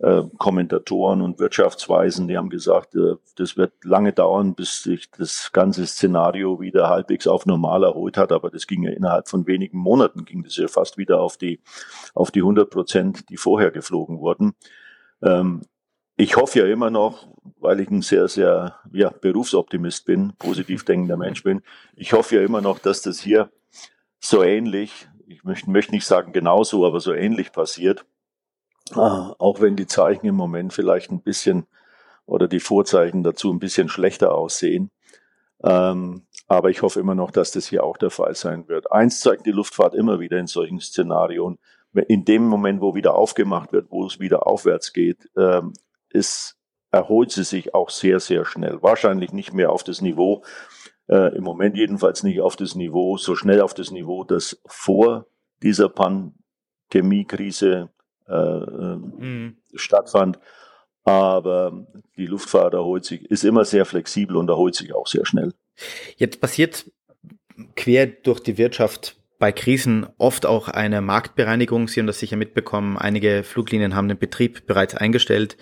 äh, 0.00 0.22
Kommentatoren 0.38 1.20
und 1.20 1.38
Wirtschaftsweisen, 1.38 2.26
die 2.26 2.38
haben 2.38 2.48
gesagt, 2.48 2.94
äh, 2.94 3.16
das 3.36 3.58
wird 3.58 3.72
lange 3.84 4.14
dauern, 4.14 4.54
bis 4.54 4.82
sich 4.82 5.10
das 5.10 5.52
ganze 5.52 5.86
Szenario 5.86 6.58
wieder 6.58 6.88
halbwegs 6.88 7.26
auf 7.26 7.44
normal 7.44 7.84
erholt 7.84 8.16
hat. 8.16 8.32
Aber 8.32 8.50
das 8.50 8.66
ging 8.66 8.82
ja 8.82 8.92
innerhalb 8.92 9.28
von 9.28 9.46
wenigen 9.46 9.78
Monaten, 9.78 10.24
ging 10.24 10.42
das 10.42 10.56
ja 10.56 10.68
fast 10.68 10.96
wieder 10.96 11.20
auf 11.20 11.36
die, 11.36 11.60
auf 12.14 12.30
die 12.30 12.40
100 12.40 12.70
Prozent, 12.70 13.28
die 13.28 13.36
vorher 13.36 13.70
geflogen 13.70 14.20
wurden. 14.20 14.54
Ähm, 15.22 15.62
ich 16.16 16.36
hoffe 16.36 16.60
ja 16.60 16.66
immer 16.66 16.90
noch, 16.90 17.28
weil 17.58 17.80
ich 17.80 17.90
ein 17.90 18.02
sehr, 18.02 18.28
sehr 18.28 18.76
ja, 18.92 19.10
Berufsoptimist 19.10 20.06
bin, 20.06 20.32
positiv 20.38 20.84
denkender 20.86 21.18
Mensch 21.18 21.42
bin, 21.42 21.60
ich 21.94 22.14
hoffe 22.14 22.36
ja 22.36 22.42
immer 22.42 22.62
noch, 22.62 22.78
dass 22.78 23.02
das 23.02 23.20
hier 23.20 23.50
so 24.18 24.42
ähnlich 24.42 25.08
ich 25.30 25.44
möchte, 25.44 25.70
möchte 25.70 25.92
nicht 25.92 26.06
sagen 26.06 26.32
genauso, 26.32 26.84
aber 26.86 27.00
so 27.00 27.12
ähnlich 27.12 27.52
passiert. 27.52 28.04
Ah, 28.92 29.34
auch 29.38 29.60
wenn 29.60 29.76
die 29.76 29.86
Zeichen 29.86 30.26
im 30.26 30.34
Moment 30.34 30.72
vielleicht 30.72 31.10
ein 31.10 31.22
bisschen 31.22 31.66
oder 32.26 32.48
die 32.48 32.60
Vorzeichen 32.60 33.22
dazu 33.22 33.52
ein 33.52 33.60
bisschen 33.60 33.88
schlechter 33.88 34.34
aussehen. 34.34 34.90
Ähm, 35.62 36.26
aber 36.48 36.70
ich 36.70 36.82
hoffe 36.82 36.98
immer 36.98 37.14
noch, 37.14 37.30
dass 37.30 37.52
das 37.52 37.66
hier 37.66 37.84
auch 37.84 37.96
der 37.96 38.10
Fall 38.10 38.34
sein 38.34 38.66
wird. 38.68 38.90
Eins 38.90 39.20
zeigt 39.20 39.46
die 39.46 39.52
Luftfahrt 39.52 39.94
immer 39.94 40.18
wieder 40.18 40.38
in 40.38 40.48
solchen 40.48 40.80
Szenarien. 40.80 41.58
In 42.08 42.24
dem 42.24 42.44
Moment, 42.44 42.80
wo 42.80 42.94
wieder 42.94 43.14
aufgemacht 43.14 43.72
wird, 43.72 43.90
wo 43.90 44.06
es 44.06 44.18
wieder 44.18 44.46
aufwärts 44.46 44.92
geht, 44.92 45.28
ähm, 45.36 45.72
ist, 46.08 46.56
erholt 46.90 47.30
sie 47.30 47.44
sich 47.44 47.74
auch 47.74 47.90
sehr, 47.90 48.18
sehr 48.18 48.44
schnell. 48.44 48.82
Wahrscheinlich 48.82 49.32
nicht 49.32 49.52
mehr 49.52 49.70
auf 49.70 49.84
das 49.84 50.00
Niveau, 50.00 50.42
äh, 51.10 51.36
im 51.36 51.44
Moment 51.44 51.76
jedenfalls 51.76 52.22
nicht 52.22 52.40
auf 52.40 52.56
das 52.56 52.74
Niveau, 52.74 53.16
so 53.16 53.34
schnell 53.34 53.60
auf 53.60 53.74
das 53.74 53.90
Niveau, 53.90 54.24
das 54.24 54.60
vor 54.66 55.26
dieser 55.62 55.88
Pandemiekrise 55.88 57.90
äh, 58.28 58.32
mhm. 58.32 59.56
stattfand. 59.74 60.38
Aber 61.02 61.86
die 62.16 62.26
Luftfahrt 62.26 62.74
erholt 62.74 63.04
sich, 63.04 63.28
ist 63.30 63.44
immer 63.44 63.64
sehr 63.64 63.84
flexibel 63.84 64.36
und 64.36 64.48
erholt 64.48 64.74
sich 64.74 64.94
auch 64.94 65.06
sehr 65.06 65.26
schnell. 65.26 65.52
Jetzt 66.16 66.40
passiert 66.40 66.90
quer 67.74 68.06
durch 68.06 68.40
die 68.40 68.58
Wirtschaft 68.58 69.16
bei 69.38 69.50
Krisen 69.50 70.06
oft 70.18 70.46
auch 70.46 70.68
eine 70.68 71.00
Marktbereinigung. 71.00 71.88
Sie 71.88 72.00
haben 72.00 72.06
das 72.06 72.18
sicher 72.18 72.36
mitbekommen. 72.36 72.98
Einige 72.98 73.42
Fluglinien 73.42 73.96
haben 73.96 74.08
den 74.08 74.18
Betrieb 74.18 74.66
bereits 74.66 74.94
eingestellt 74.94 75.56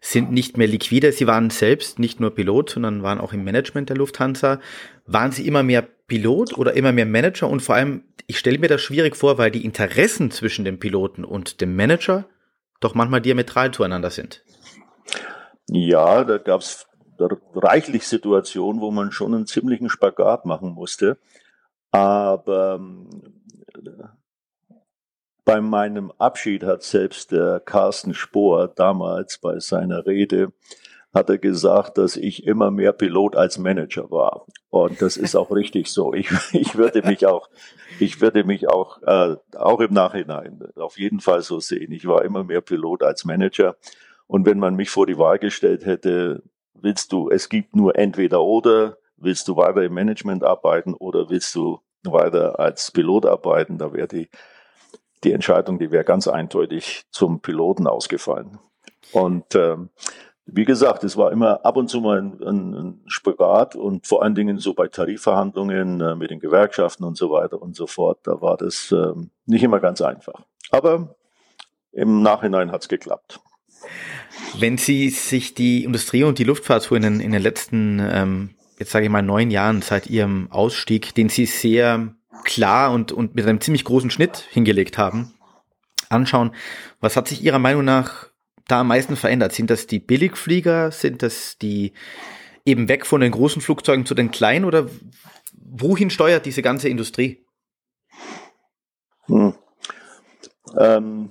sind 0.00 0.32
nicht 0.32 0.56
mehr 0.56 0.66
liquide. 0.66 1.12
Sie 1.12 1.26
waren 1.26 1.50
selbst 1.50 1.98
nicht 1.98 2.20
nur 2.20 2.34
Pilot, 2.34 2.70
sondern 2.70 3.02
waren 3.02 3.20
auch 3.20 3.32
im 3.32 3.44
Management 3.44 3.90
der 3.90 3.96
Lufthansa. 3.96 4.60
Waren 5.06 5.32
Sie 5.32 5.46
immer 5.46 5.62
mehr 5.62 5.82
Pilot 5.82 6.56
oder 6.56 6.74
immer 6.74 6.92
mehr 6.92 7.06
Manager? 7.06 7.48
Und 7.48 7.60
vor 7.60 7.74
allem, 7.74 8.04
ich 8.26 8.38
stelle 8.38 8.58
mir 8.58 8.68
das 8.68 8.80
schwierig 8.80 9.16
vor, 9.16 9.36
weil 9.36 9.50
die 9.50 9.64
Interessen 9.64 10.30
zwischen 10.30 10.64
dem 10.64 10.78
Piloten 10.78 11.24
und 11.24 11.60
dem 11.60 11.76
Manager 11.76 12.26
doch 12.80 12.94
manchmal 12.94 13.20
diametral 13.20 13.72
zueinander 13.72 14.10
sind. 14.10 14.42
Ja, 15.68 16.24
da 16.24 16.38
gab 16.38 16.62
es 16.62 16.86
reichlich 17.54 18.06
Situationen, 18.06 18.80
wo 18.80 18.90
man 18.90 19.12
schon 19.12 19.34
einen 19.34 19.46
ziemlichen 19.46 19.90
Spagat 19.90 20.46
machen 20.46 20.70
musste. 20.70 21.18
Aber 21.90 22.76
ähm, 22.76 23.08
bei 25.44 25.60
meinem 25.60 26.12
Abschied 26.18 26.62
hat 26.64 26.82
selbst 26.82 27.32
der 27.32 27.60
Carsten 27.60 28.14
Spohr 28.14 28.68
damals 28.68 29.38
bei 29.38 29.58
seiner 29.60 30.06
Rede 30.06 30.52
hat 31.12 31.28
er 31.28 31.38
gesagt, 31.38 31.98
dass 31.98 32.16
ich 32.16 32.46
immer 32.46 32.70
mehr 32.70 32.92
Pilot 32.92 33.34
als 33.34 33.58
Manager 33.58 34.10
war. 34.10 34.46
Und 34.68 35.02
das 35.02 35.16
ist 35.16 35.34
auch 35.34 35.50
richtig 35.50 35.88
so. 35.88 36.14
Ich, 36.14 36.30
ich 36.52 36.76
würde 36.76 37.02
mich 37.02 37.26
auch, 37.26 37.48
ich 37.98 38.20
würde 38.20 38.44
mich 38.44 38.68
auch, 38.68 39.02
äh, 39.02 39.36
auch 39.56 39.80
im 39.80 39.92
Nachhinein 39.92 40.60
auf 40.76 40.98
jeden 40.98 41.20
Fall 41.20 41.42
so 41.42 41.58
sehen. 41.58 41.90
Ich 41.92 42.06
war 42.06 42.24
immer 42.24 42.44
mehr 42.44 42.60
Pilot 42.60 43.02
als 43.02 43.24
Manager. 43.24 43.76
Und 44.26 44.46
wenn 44.46 44.60
man 44.60 44.76
mich 44.76 44.90
vor 44.90 45.06
die 45.06 45.18
Wahl 45.18 45.40
gestellt 45.40 45.84
hätte, 45.84 46.44
willst 46.74 47.12
du, 47.12 47.28
es 47.28 47.48
gibt 47.48 47.74
nur 47.74 47.96
entweder 47.96 48.42
oder, 48.42 48.98
willst 49.16 49.48
du 49.48 49.56
weiter 49.56 49.82
im 49.82 49.94
Management 49.94 50.44
arbeiten 50.44 50.94
oder 50.94 51.28
willst 51.28 51.54
du 51.56 51.80
weiter 52.04 52.58
als 52.60 52.90
Pilot 52.92 53.26
arbeiten, 53.26 53.78
da 53.78 53.92
wäre 53.92 54.08
die 54.08 54.30
die 55.24 55.32
Entscheidung, 55.32 55.78
die 55.78 55.90
wäre 55.90 56.04
ganz 56.04 56.28
eindeutig 56.28 57.04
zum 57.10 57.40
Piloten 57.40 57.86
ausgefallen. 57.86 58.58
Und 59.12 59.54
ähm, 59.54 59.90
wie 60.46 60.64
gesagt, 60.64 61.04
es 61.04 61.16
war 61.16 61.30
immer 61.32 61.64
ab 61.64 61.76
und 61.76 61.88
zu 61.88 62.00
mal 62.00 62.18
ein, 62.18 62.42
ein 62.42 63.00
Spagat 63.06 63.76
und 63.76 64.06
vor 64.06 64.22
allen 64.22 64.34
Dingen 64.34 64.58
so 64.58 64.74
bei 64.74 64.88
Tarifverhandlungen 64.88 66.00
äh, 66.00 66.16
mit 66.16 66.30
den 66.30 66.40
Gewerkschaften 66.40 67.04
und 67.04 67.16
so 67.16 67.30
weiter 67.30 67.60
und 67.60 67.76
so 67.76 67.86
fort, 67.86 68.20
da 68.24 68.40
war 68.40 68.56
das 68.56 68.90
äh, 68.92 69.12
nicht 69.46 69.62
immer 69.62 69.80
ganz 69.80 70.00
einfach. 70.00 70.44
Aber 70.70 71.14
im 71.92 72.22
Nachhinein 72.22 72.72
hat 72.72 72.82
es 72.82 72.88
geklappt. 72.88 73.40
Wenn 74.58 74.78
Sie 74.78 75.10
sich 75.10 75.54
die 75.54 75.84
Industrie 75.84 76.24
und 76.24 76.38
die 76.38 76.44
Luftfahrt 76.44 76.82
so 76.82 76.94
in 76.94 77.02
den, 77.02 77.20
in 77.20 77.32
den 77.32 77.42
letzten, 77.42 78.00
ähm, 78.00 78.50
jetzt 78.78 78.90
sage 78.90 79.06
ich 79.06 79.10
mal, 79.10 79.22
neun 79.22 79.50
Jahren 79.50 79.82
seit 79.82 80.08
Ihrem 80.08 80.48
Ausstieg, 80.50 81.14
den 81.14 81.28
Sie 81.28 81.46
sehr 81.46 82.14
klar 82.44 82.92
und, 82.92 83.12
und 83.12 83.34
mit 83.34 83.46
einem 83.46 83.60
ziemlich 83.60 83.84
großen 83.84 84.10
Schnitt 84.10 84.38
hingelegt 84.50 84.98
haben, 84.98 85.34
anschauen, 86.08 86.52
was 87.00 87.16
hat 87.16 87.28
sich 87.28 87.42
Ihrer 87.42 87.58
Meinung 87.58 87.84
nach 87.84 88.28
da 88.68 88.80
am 88.80 88.88
meisten 88.88 89.16
verändert? 89.16 89.52
Sind 89.52 89.70
das 89.70 89.86
die 89.86 89.98
Billigflieger? 89.98 90.90
Sind 90.90 91.22
das 91.22 91.58
die 91.58 91.92
eben 92.64 92.88
weg 92.88 93.06
von 93.06 93.20
den 93.20 93.32
großen 93.32 93.62
Flugzeugen 93.62 94.06
zu 94.06 94.14
den 94.14 94.30
kleinen? 94.30 94.64
Oder 94.64 94.88
wohin 95.52 96.10
steuert 96.10 96.46
diese 96.46 96.62
ganze 96.62 96.88
Industrie? 96.88 97.44
Hm. 99.26 99.54
Ähm, 100.76 101.30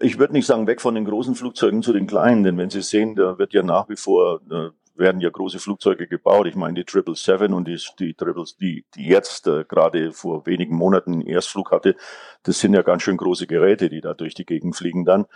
ich 0.00 0.18
würde 0.18 0.32
nicht 0.32 0.46
sagen, 0.46 0.66
weg 0.66 0.80
von 0.80 0.94
den 0.94 1.04
großen 1.04 1.34
Flugzeugen 1.34 1.82
zu 1.82 1.92
den 1.92 2.06
kleinen, 2.06 2.44
denn 2.44 2.56
wenn 2.58 2.70
Sie 2.70 2.82
sehen, 2.82 3.14
da 3.14 3.38
wird 3.38 3.52
ja 3.52 3.62
nach 3.62 3.88
wie 3.88 3.96
vor, 3.96 4.40
äh, 4.50 4.70
werden 4.94 5.20
ja 5.20 5.30
große 5.30 5.58
Flugzeuge 5.58 6.06
gebaut. 6.06 6.46
Ich 6.46 6.54
meine, 6.54 6.74
die 6.74 6.90
777 6.90 7.52
und 7.56 7.68
die, 7.68 7.80
die 7.98 8.14
Triples, 8.14 8.56
die, 8.56 8.84
die 8.94 9.06
jetzt 9.06 9.46
äh, 9.46 9.64
gerade 9.64 10.12
vor 10.12 10.46
wenigen 10.46 10.76
Monaten 10.76 11.12
einen 11.12 11.26
Erstflug 11.26 11.70
hatte, 11.70 11.96
das 12.42 12.60
sind 12.60 12.74
ja 12.74 12.82
ganz 12.82 13.02
schön 13.02 13.16
große 13.16 13.46
Geräte, 13.46 13.88
die 13.88 14.00
da 14.00 14.14
durch 14.14 14.34
die 14.34 14.46
Gegend 14.46 14.76
fliegen 14.76 15.04
dann. 15.04 15.26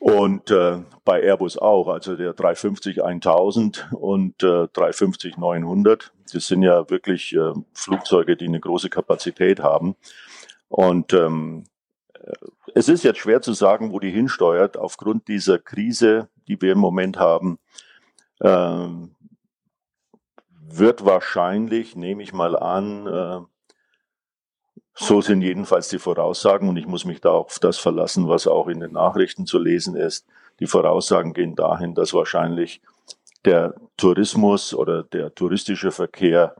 Und 0.00 0.50
äh, 0.52 0.78
bei 1.04 1.22
Airbus 1.22 1.58
auch, 1.58 1.88
also 1.88 2.14
der 2.14 2.32
350 2.32 3.02
1000 3.02 3.88
und 3.92 4.42
äh, 4.44 4.68
350 4.68 5.36
900. 5.38 6.12
Das 6.32 6.46
sind 6.46 6.62
ja 6.62 6.88
wirklich 6.88 7.34
äh, 7.34 7.52
Flugzeuge, 7.72 8.36
die 8.36 8.46
eine 8.46 8.60
große 8.60 8.90
Kapazität 8.90 9.60
haben. 9.60 9.96
Und 10.68 11.12
ähm, 11.14 11.64
es 12.74 12.88
ist 12.88 13.02
jetzt 13.02 13.18
schwer 13.18 13.40
zu 13.40 13.54
sagen, 13.54 13.92
wo 13.92 13.98
die 13.98 14.10
hinsteuert. 14.10 14.76
Aufgrund 14.76 15.26
dieser 15.26 15.58
Krise, 15.58 16.28
die 16.46 16.60
wir 16.60 16.72
im 16.72 16.78
Moment 16.78 17.18
haben, 17.18 17.58
ähm, 18.40 19.14
wird 20.50 21.04
wahrscheinlich, 21.04 21.96
nehme 21.96 22.22
ich 22.22 22.32
mal 22.32 22.56
an, 22.56 23.06
äh, 23.06 23.40
so 24.94 25.20
sind 25.20 25.42
jedenfalls 25.42 25.88
die 25.88 25.98
Voraussagen 25.98 26.68
und 26.68 26.76
ich 26.76 26.86
muss 26.86 27.04
mich 27.04 27.20
da 27.20 27.30
auf 27.30 27.58
das 27.60 27.78
verlassen, 27.78 28.28
was 28.28 28.46
auch 28.46 28.66
in 28.66 28.80
den 28.80 28.92
Nachrichten 28.92 29.46
zu 29.46 29.58
lesen 29.58 29.94
ist. 29.94 30.26
Die 30.58 30.66
Voraussagen 30.66 31.34
gehen 31.34 31.54
dahin, 31.54 31.94
dass 31.94 32.14
wahrscheinlich 32.14 32.82
der 33.44 33.74
Tourismus 33.96 34.74
oder 34.74 35.04
der 35.04 35.34
touristische 35.34 35.92
Verkehr 35.92 36.56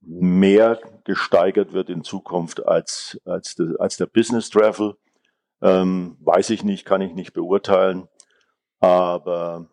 mehr 0.00 0.80
gesteigert 1.04 1.74
wird 1.74 1.90
in 1.90 2.02
Zukunft 2.02 2.66
als, 2.66 3.20
als, 3.26 3.54
de, 3.56 3.76
als 3.78 3.98
der 3.98 4.06
Business 4.06 4.48
Travel. 4.48 4.96
Ähm, 5.60 6.16
weiß 6.20 6.48
ich 6.50 6.64
nicht, 6.64 6.86
kann 6.86 7.02
ich 7.02 7.12
nicht 7.12 7.34
beurteilen, 7.34 8.08
aber 8.80 9.68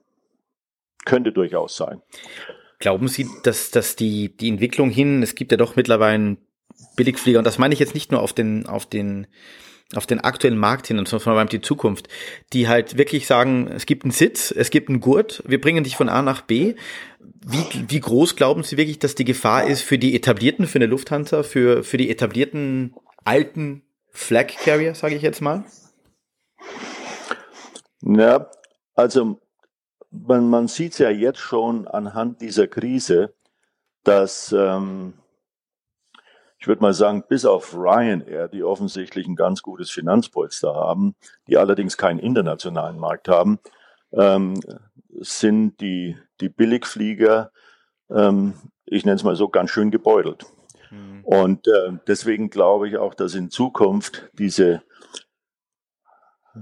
könnte 1.07 1.31
durchaus 1.31 1.75
sein. 1.75 2.01
Glauben 2.79 3.07
Sie, 3.07 3.27
dass, 3.43 3.71
dass 3.71 3.95
die, 3.95 4.35
die 4.37 4.49
Entwicklung 4.49 4.91
hin, 4.91 5.23
es 5.23 5.33
gibt 5.33 5.51
ja 5.51 5.57
doch 5.57 5.75
mittlerweile 5.75 6.37
Billigflieger, 6.95 7.39
und 7.39 7.47
das 7.47 7.57
meine 7.57 7.73
ich 7.73 7.79
jetzt 7.79 7.95
nicht 7.95 8.11
nur 8.11 8.21
auf 8.21 8.33
den, 8.33 8.67
auf 8.67 8.85
den, 8.85 9.25
auf 9.95 10.05
den 10.05 10.19
aktuellen 10.19 10.59
Markt 10.59 10.87
hin, 10.87 11.03
sondern 11.03 11.39
auf 11.39 11.49
die 11.49 11.61
Zukunft, 11.61 12.07
die 12.53 12.67
halt 12.67 12.97
wirklich 12.97 13.25
sagen, 13.25 13.67
es 13.67 13.87
gibt 13.87 14.03
einen 14.03 14.11
Sitz, 14.11 14.51
es 14.51 14.69
gibt 14.69 14.89
einen 14.89 14.99
Gurt, 14.99 15.41
wir 15.47 15.59
bringen 15.59 15.83
dich 15.83 15.95
von 15.95 16.09
A 16.09 16.21
nach 16.21 16.41
B. 16.41 16.75
Wie, 17.45 17.65
wie 17.87 17.99
groß 17.99 18.35
glauben 18.35 18.63
Sie 18.63 18.77
wirklich, 18.77 18.99
dass 18.99 19.15
die 19.15 19.25
Gefahr 19.25 19.65
ist 19.65 19.81
für 19.81 19.97
die 19.97 20.15
etablierten, 20.15 20.67
für 20.67 20.77
eine 20.77 20.85
Lufthansa, 20.85 21.41
für, 21.41 21.83
für 21.83 21.97
die 21.97 22.11
etablierten 22.11 22.93
alten 23.23 23.83
Flag 24.11 24.47
Carrier, 24.63 24.93
sage 24.93 25.15
ich 25.15 25.21
jetzt 25.21 25.41
mal? 25.41 25.63
Ja, 28.01 28.51
also 28.93 29.39
man, 30.11 30.49
man 30.49 30.67
sieht 30.67 30.93
es 30.93 30.99
ja 30.99 31.09
jetzt 31.09 31.39
schon 31.39 31.87
anhand 31.87 32.41
dieser 32.41 32.67
Krise, 32.67 33.33
dass 34.03 34.51
ähm, 34.51 35.13
ich 36.59 36.67
würde 36.67 36.81
mal 36.81 36.93
sagen, 36.93 37.23
bis 37.27 37.45
auf 37.45 37.75
Ryanair, 37.75 38.47
die 38.47 38.63
offensichtlich 38.63 39.27
ein 39.27 39.35
ganz 39.35 39.61
gutes 39.61 39.91
Finanzpolster 39.91 40.73
haben, 40.73 41.15
die 41.47 41.57
allerdings 41.57 41.97
keinen 41.97 42.19
internationalen 42.19 42.97
Markt 42.97 43.27
haben, 43.27 43.59
ähm, 44.11 44.59
sind 45.19 45.79
die, 45.81 46.17
die 46.41 46.49
Billigflieger, 46.49 47.51
ähm, 48.09 48.53
ich 48.85 49.05
nenne 49.05 49.15
es 49.15 49.23
mal 49.23 49.35
so, 49.35 49.49
ganz 49.49 49.69
schön 49.69 49.91
gebeutelt. 49.91 50.45
Mhm. 50.89 51.23
Und 51.23 51.67
äh, 51.67 51.93
deswegen 52.07 52.49
glaube 52.49 52.87
ich 52.87 52.97
auch, 52.97 53.13
dass 53.13 53.35
in 53.35 53.49
Zukunft 53.49 54.29
diese, 54.33 54.81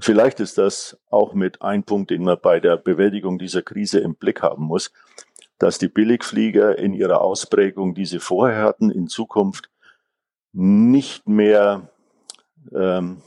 vielleicht 0.01 0.39
ist 0.39 0.57
das 0.57 0.97
auch 1.09 1.33
mit 1.33 1.61
ein 1.61 1.83
Punkt, 1.83 2.11
den 2.11 2.23
man 2.23 2.37
bei 2.41 2.59
der 2.59 2.77
Bewältigung 2.77 3.37
dieser 3.37 3.61
Krise 3.61 3.99
im 3.99 4.15
Blick 4.15 4.41
haben 4.41 4.63
muss, 4.63 4.91
dass 5.57 5.77
die 5.77 5.87
Billigflieger 5.87 6.77
in 6.77 6.93
ihrer 6.93 7.21
Ausprägung, 7.21 7.95
die 7.95 8.05
sie 8.05 8.19
vorher 8.19 8.63
hatten, 8.63 8.91
in 8.91 9.07
Zukunft 9.07 9.69
nicht 10.51 11.27
mehr 11.27 11.89
ähm, 12.73 13.21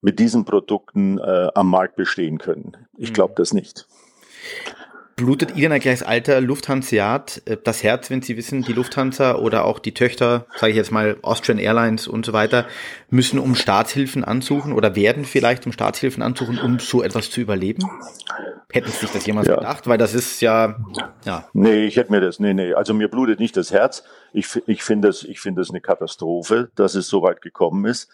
mit 0.00 0.18
diesen 0.18 0.44
Produkten 0.44 1.18
äh, 1.18 1.50
am 1.54 1.70
Markt 1.70 1.96
bestehen 1.96 2.38
können. 2.38 2.76
Ich 2.96 3.12
glaube 3.14 3.32
mhm. 3.32 3.36
das 3.36 3.54
nicht. 3.54 3.86
Blutet 5.16 5.56
Ihnen 5.56 5.70
eigentlich 5.70 5.90
als 5.90 6.02
alter 6.02 6.40
Lufthanseat 6.40 7.42
äh, 7.44 7.56
das 7.62 7.82
Herz, 7.82 8.10
wenn 8.10 8.22
Sie 8.22 8.36
wissen, 8.36 8.62
die 8.62 8.72
Lufthansa 8.72 9.36
oder 9.36 9.64
auch 9.64 9.78
die 9.78 9.94
Töchter, 9.94 10.46
sage 10.56 10.72
ich 10.72 10.76
jetzt 10.76 10.90
mal 10.90 11.16
Austrian 11.22 11.58
Airlines 11.58 12.08
und 12.08 12.26
so 12.26 12.32
weiter, 12.32 12.66
müssen 13.10 13.38
um 13.38 13.54
Staatshilfen 13.54 14.24
ansuchen 14.24 14.72
oder 14.72 14.96
werden 14.96 15.24
vielleicht 15.24 15.66
um 15.66 15.72
Staatshilfen 15.72 16.22
ansuchen, 16.22 16.58
um 16.58 16.80
so 16.80 17.02
etwas 17.02 17.30
zu 17.30 17.40
überleben? 17.40 17.88
Hätten 18.72 18.90
Sie 18.90 18.98
sich 18.98 19.10
das 19.10 19.24
jemals 19.24 19.46
ja. 19.46 19.54
gedacht? 19.54 19.86
Weil 19.86 19.98
das 19.98 20.14
ist 20.14 20.40
ja, 20.40 20.76
ja. 21.24 21.48
Nee, 21.52 21.84
ich 21.84 21.96
hätte 21.96 22.10
mir 22.10 22.20
das, 22.20 22.40
nee, 22.40 22.54
nee, 22.54 22.74
also 22.74 22.92
mir 22.92 23.08
blutet 23.08 23.38
nicht 23.38 23.56
das 23.56 23.70
Herz. 23.70 24.02
Ich, 24.32 24.48
ich 24.66 24.82
finde 24.82 25.08
es, 25.08 25.22
ich 25.22 25.40
finde 25.40 25.62
es 25.62 25.70
eine 25.70 25.80
Katastrophe, 25.80 26.70
dass 26.74 26.96
es 26.96 27.06
so 27.06 27.22
weit 27.22 27.40
gekommen 27.40 27.84
ist. 27.84 28.08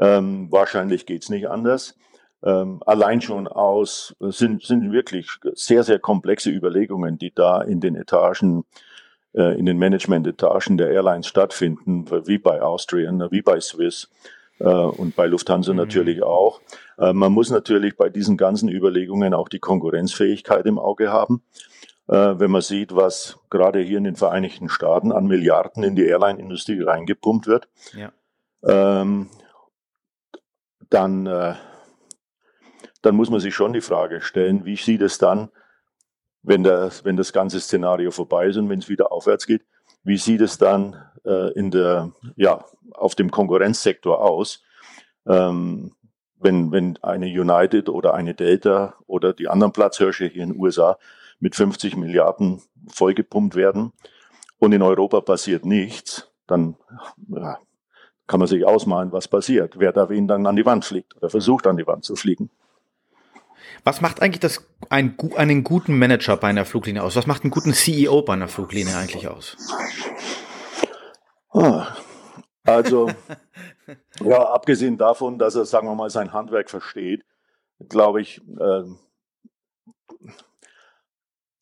Ähm, 0.00 0.50
wahrscheinlich 0.50 1.06
geht's 1.06 1.28
nicht 1.28 1.48
anders 1.48 1.94
ähm, 2.42 2.82
allein 2.86 3.20
schon 3.20 3.48
aus, 3.48 4.14
sind, 4.20 4.62
sind 4.62 4.92
wirklich 4.92 5.28
sehr, 5.54 5.82
sehr 5.84 5.98
komplexe 5.98 6.50
Überlegungen, 6.50 7.18
die 7.18 7.34
da 7.34 7.60
in 7.60 7.80
den 7.80 7.96
Etagen, 7.96 8.64
äh, 9.34 9.58
in 9.58 9.66
den 9.66 9.78
Management-Etagen 9.78 10.78
der 10.78 10.90
Airlines 10.90 11.26
stattfinden, 11.26 12.06
wie 12.26 12.38
bei 12.38 12.62
Austrian, 12.62 13.30
wie 13.30 13.42
bei 13.42 13.60
Swiss 13.60 14.08
äh, 14.58 14.64
und 14.64 15.16
bei 15.16 15.26
Lufthansa 15.26 15.72
mhm. 15.72 15.78
natürlich 15.78 16.22
auch. 16.22 16.60
Äh, 16.98 17.12
man 17.12 17.32
muss 17.32 17.50
natürlich 17.50 17.96
bei 17.96 18.08
diesen 18.08 18.36
ganzen 18.36 18.68
Überlegungen 18.68 19.34
auch 19.34 19.48
die 19.48 19.58
Konkurrenzfähigkeit 19.58 20.64
im 20.66 20.78
Auge 20.78 21.12
haben. 21.12 21.42
Äh, 22.08 22.40
wenn 22.40 22.50
man 22.50 22.62
sieht, 22.62 22.94
was 22.94 23.38
gerade 23.50 23.80
hier 23.80 23.98
in 23.98 24.04
den 24.04 24.16
Vereinigten 24.16 24.68
Staaten 24.68 25.12
an 25.12 25.26
Milliarden 25.26 25.82
in 25.82 25.94
die 25.94 26.06
Airline-Industrie 26.06 26.82
reingepumpt 26.82 27.46
wird, 27.46 27.68
ja. 27.92 28.12
ähm, 28.64 29.28
dann 30.88 31.26
äh, 31.26 31.54
dann 33.02 33.14
muss 33.16 33.30
man 33.30 33.40
sich 33.40 33.54
schon 33.54 33.72
die 33.72 33.80
Frage 33.80 34.20
stellen, 34.20 34.64
wie 34.64 34.76
sieht 34.76 35.02
es 35.02 35.18
dann, 35.18 35.50
wenn 36.42 36.62
das, 36.62 37.04
wenn 37.04 37.16
das 37.16 37.32
ganze 37.32 37.60
Szenario 37.60 38.10
vorbei 38.10 38.46
ist 38.46 38.56
und 38.56 38.68
wenn 38.68 38.78
es 38.78 38.88
wieder 38.88 39.12
aufwärts 39.12 39.46
geht, 39.46 39.62
wie 40.02 40.16
sieht 40.16 40.40
es 40.40 40.58
dann 40.58 40.96
äh, 41.24 41.52
in 41.52 41.70
der, 41.70 42.12
ja, 42.36 42.64
auf 42.92 43.14
dem 43.14 43.30
Konkurrenzsektor 43.30 44.22
aus, 44.22 44.62
ähm, 45.26 45.92
wenn, 46.38 46.72
wenn 46.72 46.96
eine 47.02 47.26
United 47.26 47.88
oder 47.88 48.14
eine 48.14 48.34
Delta 48.34 48.94
oder 49.06 49.34
die 49.34 49.48
anderen 49.48 49.72
Platzhirsche 49.72 50.26
hier 50.26 50.42
in 50.42 50.52
den 50.52 50.60
USA 50.60 50.98
mit 51.38 51.54
50 51.54 51.96
Milliarden 51.96 52.62
vollgepumpt 52.88 53.54
werden 53.54 53.92
und 54.58 54.72
in 54.72 54.82
Europa 54.82 55.20
passiert 55.20 55.66
nichts, 55.66 56.30
dann 56.46 56.76
ja, 57.28 57.58
kann 58.26 58.40
man 58.40 58.48
sich 58.48 58.64
ausmalen, 58.64 59.12
was 59.12 59.28
passiert, 59.28 59.78
wer 59.78 59.92
da 59.92 60.08
wen 60.08 60.28
dann 60.28 60.46
an 60.46 60.56
die 60.56 60.64
Wand 60.64 60.84
fliegt 60.84 61.16
oder 61.16 61.28
versucht 61.28 61.66
an 61.66 61.76
die 61.76 61.86
Wand 61.86 62.04
zu 62.04 62.16
fliegen. 62.16 62.50
Was 63.84 64.00
macht 64.00 64.22
eigentlich 64.22 64.40
das, 64.40 64.66
ein, 64.88 65.16
einen 65.36 65.64
guten 65.64 65.98
Manager 65.98 66.36
bei 66.36 66.48
einer 66.48 66.64
Fluglinie 66.64 67.02
aus? 67.02 67.16
Was 67.16 67.26
macht 67.26 67.44
einen 67.44 67.50
guten 67.50 67.72
CEO 67.72 68.22
bei 68.22 68.34
einer 68.34 68.48
Fluglinie 68.48 68.96
eigentlich 68.96 69.28
aus? 69.28 69.56
Ah, 71.52 71.96
also, 72.64 73.10
ja, 74.20 74.42
abgesehen 74.50 74.98
davon, 74.98 75.38
dass 75.38 75.54
er, 75.54 75.64
sagen 75.64 75.88
wir 75.88 75.94
mal, 75.94 76.10
sein 76.10 76.32
Handwerk 76.32 76.70
versteht, 76.70 77.24
glaube 77.88 78.20
ich, 78.20 78.40
äh, 78.58 78.84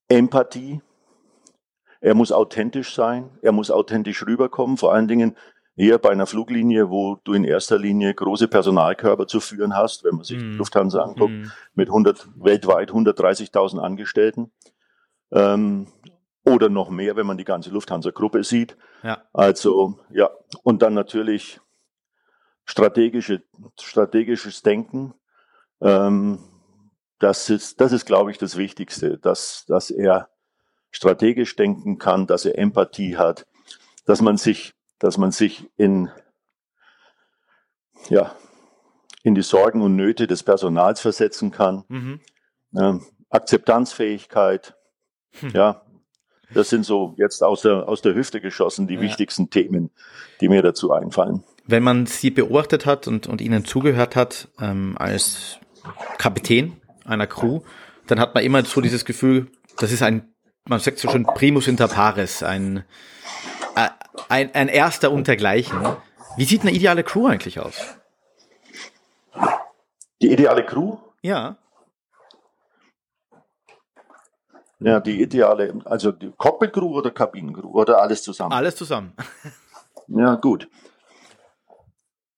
Empathie. 0.08 0.80
Er 2.00 2.14
muss 2.14 2.32
authentisch 2.32 2.94
sein. 2.94 3.30
Er 3.42 3.52
muss 3.52 3.70
authentisch 3.70 4.24
rüberkommen. 4.24 4.76
Vor 4.76 4.92
allen 4.92 5.08
Dingen 5.08 5.36
Eher 5.78 5.98
bei 5.98 6.10
einer 6.10 6.26
Fluglinie, 6.26 6.90
wo 6.90 7.18
du 7.24 7.32
in 7.34 7.44
erster 7.44 7.78
Linie 7.78 8.12
große 8.12 8.48
Personalkörper 8.48 9.26
zu 9.26 9.38
führen 9.40 9.76
hast, 9.76 10.02
wenn 10.04 10.16
man 10.16 10.24
sich 10.24 10.38
die 10.38 10.44
Lufthansa 10.56 11.00
anguckt, 11.02 11.32
Mhm. 11.32 11.52
mit 11.74 11.88
100, 11.88 12.28
weltweit 12.36 12.90
130.000 12.90 13.78
Angestellten. 13.80 14.50
Ähm, 15.30 15.86
oder 16.44 16.68
noch 16.68 16.90
mehr, 16.90 17.14
wenn 17.16 17.26
man 17.26 17.38
die 17.38 17.44
ganze 17.44 17.70
Lufthansa-Gruppe 17.70 18.42
sieht. 18.42 18.76
Ja. 19.02 19.22
Also, 19.32 19.98
ja, 20.10 20.30
und 20.64 20.82
dann 20.82 20.94
natürlich 20.94 21.60
strategische, 22.64 23.42
strategisches 23.80 24.62
Denken. 24.62 25.14
Ähm, 25.80 26.38
das 27.18 27.50
ist, 27.50 27.80
das 27.80 27.92
ist, 27.92 28.04
glaube 28.06 28.30
ich, 28.30 28.38
das 28.38 28.56
Wichtigste, 28.56 29.18
dass, 29.18 29.64
dass 29.66 29.90
er 29.90 30.28
strategisch 30.90 31.54
denken 31.56 31.98
kann, 31.98 32.26
dass 32.26 32.44
er 32.44 32.58
Empathie 32.58 33.16
hat, 33.16 33.46
dass 34.06 34.22
man 34.22 34.36
sich, 34.38 34.74
dass 34.98 35.18
man 35.18 35.30
sich 35.30 35.68
in, 35.76 36.10
ja, 38.08 38.34
in 39.22 39.34
die 39.34 39.42
Sorgen 39.42 39.82
und 39.82 39.96
Nöte 39.96 40.26
des 40.26 40.42
Personals 40.42 41.00
versetzen 41.00 41.50
kann. 41.50 41.84
Mhm. 41.88 42.20
Ähm, 42.76 43.06
Akzeptanzfähigkeit, 43.30 44.74
Hm. 45.40 45.50
ja, 45.50 45.82
das 46.54 46.70
sind 46.70 46.84
so 46.84 47.14
jetzt 47.18 47.42
aus 47.42 47.62
der, 47.62 47.88
aus 47.88 48.00
der 48.00 48.14
Hüfte 48.14 48.40
geschossen 48.40 48.86
die 48.86 48.94
Ja. 48.94 49.00
wichtigsten 49.02 49.50
Themen, 49.50 49.90
die 50.40 50.48
mir 50.48 50.62
dazu 50.62 50.92
einfallen. 50.92 51.44
Wenn 51.66 51.82
man 51.82 52.06
sie 52.06 52.30
beobachtet 52.30 52.86
hat 52.86 53.06
und, 53.06 53.26
und 53.26 53.42
ihnen 53.42 53.66
zugehört 53.66 54.16
hat 54.16 54.48
ähm, 54.58 54.96
als 54.98 55.58
Kapitän 56.16 56.80
einer 57.04 57.26
Crew, 57.26 57.60
dann 58.06 58.18
hat 58.20 58.34
man 58.34 58.42
immer 58.42 58.64
so 58.64 58.80
dieses 58.80 59.04
Gefühl, 59.04 59.48
das 59.78 59.92
ist 59.92 60.02
ein, 60.02 60.32
man 60.66 60.80
sagt 60.80 60.98
so 60.98 61.10
schon 61.10 61.24
Primus 61.24 61.68
inter 61.68 61.88
pares, 61.88 62.42
ein, 62.42 62.84
ein, 64.28 64.54
ein 64.54 64.68
erster 64.68 65.10
untergleichen. 65.10 65.78
Wie 66.36 66.44
sieht 66.44 66.62
eine 66.62 66.70
ideale 66.72 67.02
Crew 67.04 67.26
eigentlich 67.26 67.60
aus? 67.60 67.74
Die 70.20 70.32
ideale 70.32 70.64
Crew, 70.66 70.96
Ja. 71.22 71.56
ja, 74.80 75.00
die 75.00 75.20
ideale, 75.22 75.80
also 75.84 76.10
die 76.12 76.32
Cockpit-Crew 76.36 76.96
oder 76.96 77.10
Kabinencrew 77.10 77.68
oder 77.70 78.00
alles 78.02 78.22
zusammen. 78.22 78.52
Alles 78.52 78.76
zusammen. 78.76 79.12
Ja, 80.10 80.36
gut. 80.36 80.70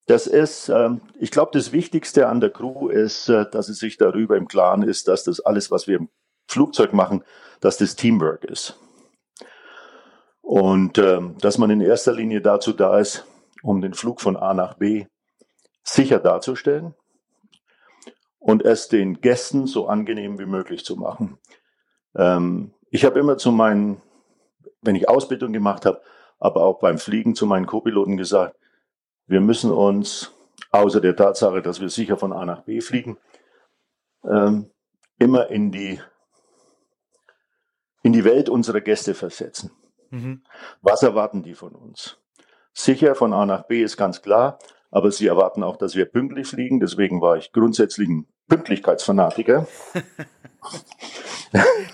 Das 0.08 0.26
ist, 0.26 0.68
ähm, 0.70 1.02
ich 1.20 1.30
glaube, 1.30 1.52
das 1.54 1.70
Wichtigste 1.70 2.26
an 2.26 2.40
der 2.40 2.50
Crew 2.50 2.88
ist, 2.88 3.28
äh, 3.28 3.48
dass 3.48 3.68
es 3.68 3.78
sich 3.78 3.96
darüber 3.96 4.36
im 4.36 4.48
Klaren 4.48 4.82
ist, 4.82 5.06
dass 5.06 5.22
das 5.22 5.38
alles, 5.38 5.70
was 5.70 5.86
wir 5.86 5.98
im 5.98 6.08
Flugzeug 6.48 6.92
machen, 6.94 7.22
dass 7.60 7.76
das 7.76 7.94
Teamwork 7.94 8.42
ist. 8.42 8.76
Und 10.50 10.98
ähm, 10.98 11.36
dass 11.38 11.58
man 11.58 11.70
in 11.70 11.80
erster 11.80 12.12
Linie 12.12 12.40
dazu 12.40 12.72
da 12.72 12.98
ist, 12.98 13.24
um 13.62 13.80
den 13.80 13.94
Flug 13.94 14.20
von 14.20 14.36
A 14.36 14.52
nach 14.52 14.74
B 14.74 15.06
sicher 15.84 16.18
darzustellen 16.18 16.96
und 18.40 18.64
es 18.64 18.88
den 18.88 19.20
Gästen 19.20 19.68
so 19.68 19.86
angenehm 19.86 20.40
wie 20.40 20.46
möglich 20.46 20.84
zu 20.84 20.96
machen. 20.96 21.38
Ähm, 22.16 22.74
ich 22.90 23.04
habe 23.04 23.20
immer 23.20 23.38
zu 23.38 23.52
meinen, 23.52 24.02
wenn 24.82 24.96
ich 24.96 25.08
Ausbildung 25.08 25.52
gemacht 25.52 25.86
habe, 25.86 26.02
aber 26.40 26.64
auch 26.64 26.80
beim 26.80 26.98
Fliegen 26.98 27.36
zu 27.36 27.46
meinen 27.46 27.66
Co-Piloten 27.66 28.16
gesagt, 28.16 28.56
wir 29.28 29.40
müssen 29.40 29.70
uns, 29.70 30.32
außer 30.72 31.00
der 31.00 31.14
Tatsache, 31.14 31.62
dass 31.62 31.80
wir 31.80 31.90
sicher 31.90 32.16
von 32.16 32.32
A 32.32 32.44
nach 32.44 32.62
B 32.62 32.80
fliegen, 32.80 33.18
ähm, 34.24 34.68
immer 35.16 35.46
in 35.46 35.70
die, 35.70 36.00
in 38.02 38.12
die 38.12 38.24
Welt 38.24 38.48
unserer 38.48 38.80
Gäste 38.80 39.14
versetzen. 39.14 39.70
Mhm. 40.10 40.42
Was 40.82 41.02
erwarten 41.02 41.42
die 41.42 41.54
von 41.54 41.74
uns? 41.74 42.18
Sicher 42.72 43.14
von 43.14 43.32
A 43.32 43.46
nach 43.46 43.66
B 43.66 43.82
ist 43.82 43.96
ganz 43.96 44.22
klar, 44.22 44.58
aber 44.90 45.10
sie 45.10 45.26
erwarten 45.26 45.62
auch, 45.62 45.76
dass 45.76 45.94
wir 45.94 46.04
pünktlich 46.06 46.48
fliegen. 46.48 46.80
Deswegen 46.80 47.20
war 47.20 47.36
ich 47.36 47.52
grundsätzlich 47.52 48.08
ein 48.08 48.26
Pünktlichkeitsfanatiker. 48.48 49.66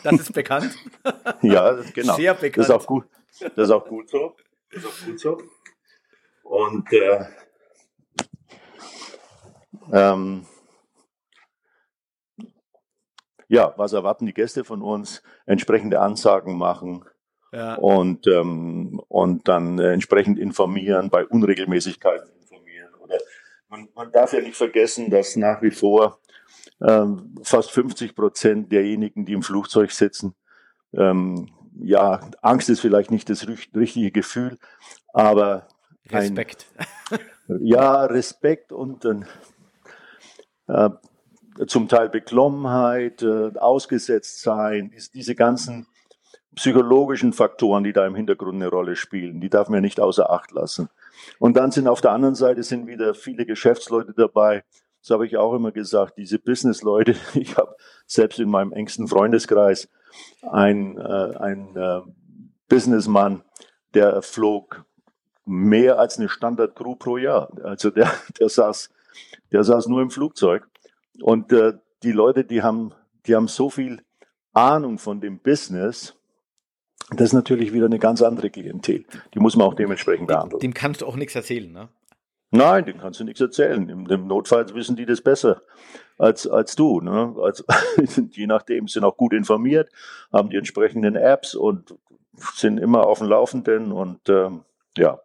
Das 0.03 0.21
ist 0.21 0.33
bekannt. 0.33 0.77
Ja, 1.43 1.73
genau. 1.95 2.17
Sehr 2.17 2.33
Das 2.35 2.41
bekannt. 2.43 2.65
ist 2.67 2.71
auch 2.71 2.87
gut. 2.87 3.07
Das 3.41 3.69
ist 3.69 3.71
auch 3.71 3.87
gut 3.87 4.11
so. 4.11 4.37
Das 4.71 4.83
ist 4.83 4.87
auch 4.87 5.07
gut 5.07 5.21
so. 5.21 5.39
Und 6.43 6.93
äh, 6.93 7.25
ähm, 9.93 10.47
ja, 13.49 13.73
was 13.77 13.93
erwarten 13.93 14.27
die 14.27 14.35
Gäste 14.35 14.65
von 14.65 14.83
uns? 14.83 15.23
Entsprechende 15.47 16.01
Ansagen 16.01 16.59
machen 16.59 17.05
Ja. 17.53 17.75
und 17.77 18.27
ähm, 18.27 19.01
und 19.09 19.49
dann 19.49 19.79
äh, 19.79 19.93
entsprechend 19.93 20.39
informieren, 20.39 21.11
bei 21.11 21.25
Unregelmäßigkeiten 21.25 22.29
informieren. 22.41 22.93
Oder 23.01 23.17
man, 23.69 23.89
man 23.95 24.13
darf 24.13 24.33
ja 24.33 24.41
nicht 24.41 24.57
vergessen, 24.57 25.11
dass 25.11 25.37
nach 25.37 25.63
wie 25.63 25.71
vor 25.71 26.19
ähm, 26.81 27.35
fast 27.43 27.71
50 27.71 28.15
Prozent 28.15 28.73
derjenigen, 28.73 29.25
die 29.25 29.33
im 29.33 29.43
Flugzeug 29.43 29.91
sitzen, 29.93 30.35
ähm, 30.93 31.49
ja, 31.79 32.21
Angst 32.43 32.69
ist 32.69 32.81
vielleicht 32.81 33.11
nicht 33.11 33.29
das 33.31 33.47
rich- 33.47 33.71
richtige 33.75 34.11
Gefühl, 34.11 34.59
aber 35.13 35.69
ein, 36.11 36.19
Respekt. 36.19 36.67
ja, 37.49 38.05
Respekt 38.07 38.73
und 38.73 39.05
ein, 39.05 39.27
äh, 40.69 40.91
zum 41.67 41.89
Teil 41.89 42.09
Beklommenheit, 42.09 43.23
äh, 43.23 43.53
ausgesetzt 43.57 44.43
sein, 44.43 44.91
ist 44.91 45.15
diese 45.15 45.35
ganzen 45.35 45.87
psychologischen 46.57 47.33
Faktoren, 47.33 47.85
die 47.85 47.93
da 47.93 48.07
im 48.07 48.15
Hintergrund 48.15 48.57
eine 48.57 48.69
Rolle 48.69 48.97
spielen, 48.97 49.41
die 49.41 49.51
darf 49.51 49.69
man 49.69 49.83
nicht 49.83 50.01
außer 50.01 50.31
Acht 50.31 50.51
lassen. 50.53 50.89
Und 51.39 51.57
dann 51.57 51.71
sind 51.71 51.87
auf 51.87 52.01
der 52.01 52.13
anderen 52.13 52.35
Seite 52.35 52.63
sind 52.63 52.87
wieder 52.87 53.15
viele 53.15 53.47
Geschäftsleute 53.47 54.15
dabei. 54.15 54.65
Das 55.03 55.11
habe 55.11 55.27
ich 55.27 55.37
auch 55.37 55.55
immer 55.55 55.71
gesagt, 55.71 56.19
diese 56.19 56.39
Businessleute. 56.39 57.15
Ich 57.35 57.57
habe 57.57 57.77
selbst 58.07 58.41
in 58.41 58.49
meinem 58.49 58.73
engsten 58.73 59.07
Freundeskreis 59.07 59.89
ein, 60.51 60.99
äh, 60.99 61.37
ein 61.37 61.77
äh, 61.77 62.01
Businessmann, 62.69 63.43
der 63.95 64.23
flog 64.23 64.85
mehr 65.45 65.99
als 65.99 66.19
eine 66.19 66.29
Standard-Crew 66.29 66.97
pro 66.97 67.19
Jahr. 67.19 67.51
Also 67.63 67.91
der, 67.91 68.11
der 68.41 68.49
saß, 68.49 68.91
der 69.53 69.63
saß 69.63 69.89
nur 69.89 70.01
im 70.01 70.11
Flugzeug. 70.11 70.67
Und 71.21 71.53
äh, 71.53 71.75
die 72.03 72.13
Leute, 72.13 72.45
die 72.45 72.63
haben, 72.63 72.93
die 73.27 73.37
haben 73.37 73.49
so 73.49 73.69
viel 73.69 74.03
Ahnung 74.55 74.99
von 74.99 75.21
dem 75.21 75.39
Business. 75.39 76.15
Das 77.11 77.29
ist 77.29 77.33
natürlich 77.33 77.73
wieder 77.73 77.87
eine 77.87 77.99
ganz 77.99 78.21
andere 78.21 78.51
Klientel. 78.51 79.05
Die 79.33 79.39
muss 79.39 79.57
man 79.57 79.67
auch 79.67 79.75
dementsprechend 79.75 80.27
behandeln. 80.27 80.61
Dem 80.61 80.75
kannst 80.75 81.03
du 81.03 81.07
auch 81.07 81.17
nichts 81.17 81.35
erzählen, 81.35 81.71
ne? 81.71 81.89
Nein, 82.51 82.85
dem 82.85 82.99
kannst 82.99 83.21
du 83.21 83.25
nichts 83.25 83.41
erzählen. 83.41 83.89
Im, 83.89 84.07
im 84.07 84.27
Notfall 84.27 84.73
wissen 84.75 84.97
die 84.97 85.07
das 85.07 85.21
besser 85.21 85.63
als, 86.17 86.47
als 86.47 86.77
du. 86.77 87.01
Ne? 87.01 87.35
Also, 87.41 87.65
je 88.31 88.47
nachdem 88.47 88.89
sind 88.89 89.05
auch 89.05 89.17
gut 89.17 89.33
informiert, 89.33 89.91
haben 90.33 90.51
die 90.51 90.57
entsprechenden 90.57 91.17
Apps 91.17 91.55
und 91.55 91.95
sind 92.55 92.79
immer 92.79 93.07
auf 93.07 93.19
dem 93.19 93.29
Laufenden. 93.29 93.93
Und 93.93 94.29
ähm, 94.29 94.63
ja, 94.97 95.21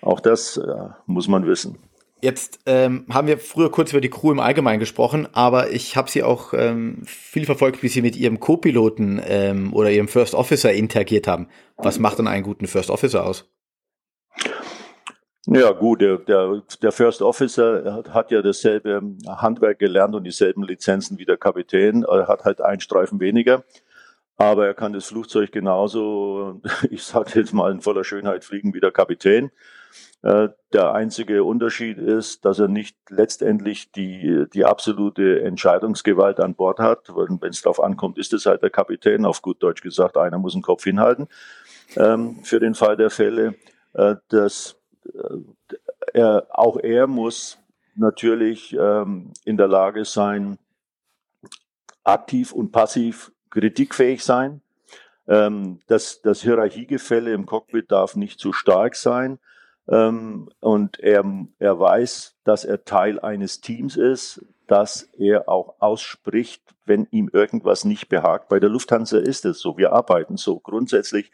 auch 0.00 0.20
das 0.20 0.56
äh, 0.56 0.88
muss 1.06 1.28
man 1.28 1.46
wissen. 1.46 1.78
Jetzt 2.22 2.60
ähm, 2.66 3.06
haben 3.10 3.28
wir 3.28 3.38
früher 3.38 3.70
kurz 3.70 3.92
über 3.92 4.00
die 4.00 4.10
Crew 4.10 4.32
im 4.32 4.40
Allgemeinen 4.40 4.78
gesprochen, 4.78 5.26
aber 5.32 5.70
ich 5.70 5.96
habe 5.96 6.10
sie 6.10 6.22
auch 6.22 6.52
ähm, 6.52 7.02
viel 7.04 7.46
verfolgt, 7.46 7.82
wie 7.82 7.88
sie 7.88 8.02
mit 8.02 8.16
ihrem 8.16 8.40
Co-Piloten 8.40 9.20
ähm, 9.24 9.72
oder 9.72 9.90
ihrem 9.90 10.08
First 10.08 10.34
Officer 10.34 10.72
interagiert 10.72 11.26
haben. 11.26 11.48
Was 11.78 11.98
macht 11.98 12.18
denn 12.18 12.28
einen 12.28 12.42
guten 12.42 12.66
First 12.66 12.90
Officer 12.90 13.24
aus? 13.24 13.50
Ja, 15.46 15.72
gut, 15.72 16.02
der, 16.02 16.18
der, 16.18 16.62
der 16.82 16.92
First 16.92 17.22
Officer 17.22 17.94
hat, 17.94 18.12
hat 18.12 18.30
ja 18.30 18.42
dasselbe 18.42 19.00
Handwerk 19.26 19.78
gelernt 19.78 20.14
und 20.14 20.24
dieselben 20.24 20.62
Lizenzen 20.62 21.18
wie 21.18 21.24
der 21.24 21.38
Kapitän. 21.38 22.04
Er 22.04 22.28
hat 22.28 22.44
halt 22.44 22.60
einen 22.60 22.82
Streifen 22.82 23.20
weniger, 23.20 23.64
aber 24.36 24.66
er 24.66 24.74
kann 24.74 24.92
das 24.92 25.06
Flugzeug 25.06 25.50
genauso, 25.52 26.60
ich 26.90 27.02
sage 27.02 27.40
jetzt 27.40 27.54
mal 27.54 27.72
in 27.72 27.80
voller 27.80 28.04
Schönheit 28.04 28.44
fliegen 28.44 28.74
wie 28.74 28.80
der 28.80 28.92
Kapitän. 28.92 29.50
Äh, 30.22 30.48
Der 30.72 30.92
einzige 30.92 31.44
Unterschied 31.44 31.98
ist, 31.98 32.44
dass 32.44 32.58
er 32.58 32.68
nicht 32.68 32.96
letztendlich 33.08 33.90
die, 33.90 34.46
die 34.52 34.64
absolute 34.64 35.42
Entscheidungsgewalt 35.42 36.40
an 36.40 36.54
Bord 36.54 36.78
hat. 36.78 37.08
Wenn 37.08 37.50
es 37.50 37.62
darauf 37.62 37.82
ankommt, 37.82 38.18
ist 38.18 38.32
es 38.32 38.46
halt 38.46 38.62
der 38.62 38.70
Kapitän, 38.70 39.24
auf 39.24 39.42
gut 39.42 39.62
Deutsch 39.62 39.82
gesagt, 39.82 40.16
einer 40.16 40.38
muss 40.38 40.52
den 40.52 40.62
Kopf 40.62 40.84
hinhalten 40.84 41.28
ähm, 41.96 42.40
für 42.44 42.60
den 42.60 42.74
Fall 42.74 42.96
der 42.96 43.10
Fälle. 43.10 43.54
Äh, 43.94 44.16
das, 44.28 44.76
äh, 45.06 45.38
er, 46.12 46.46
auch 46.50 46.76
er 46.76 47.06
muss 47.06 47.58
natürlich 47.96 48.76
ähm, 48.78 49.32
in 49.44 49.56
der 49.56 49.68
Lage 49.68 50.04
sein, 50.04 50.58
aktiv 52.04 52.52
und 52.52 52.72
passiv 52.72 53.32
kritikfähig 53.50 54.24
sein. 54.24 54.62
Ähm, 55.26 55.80
das, 55.86 56.22
das 56.22 56.42
Hierarchiegefälle 56.42 57.32
im 57.32 57.46
Cockpit 57.46 57.90
darf 57.90 58.16
nicht 58.16 58.38
zu 58.38 58.52
stark 58.52 58.96
sein. 58.96 59.38
Ähm, 59.90 60.48
und 60.60 61.00
er, 61.00 61.24
er 61.58 61.78
weiß, 61.78 62.36
dass 62.44 62.64
er 62.64 62.84
Teil 62.84 63.18
eines 63.20 63.60
Teams 63.60 63.96
ist, 63.96 64.44
dass 64.68 65.02
er 65.18 65.48
auch 65.48 65.74
ausspricht, 65.80 66.62
wenn 66.84 67.08
ihm 67.10 67.28
irgendwas 67.32 67.84
nicht 67.84 68.08
behagt. 68.08 68.48
Bei 68.48 68.60
der 68.60 68.70
Lufthansa 68.70 69.18
ist 69.18 69.44
es 69.44 69.58
so. 69.58 69.76
Wir 69.76 69.92
arbeiten 69.92 70.36
so. 70.36 70.60
Grundsätzlich 70.60 71.32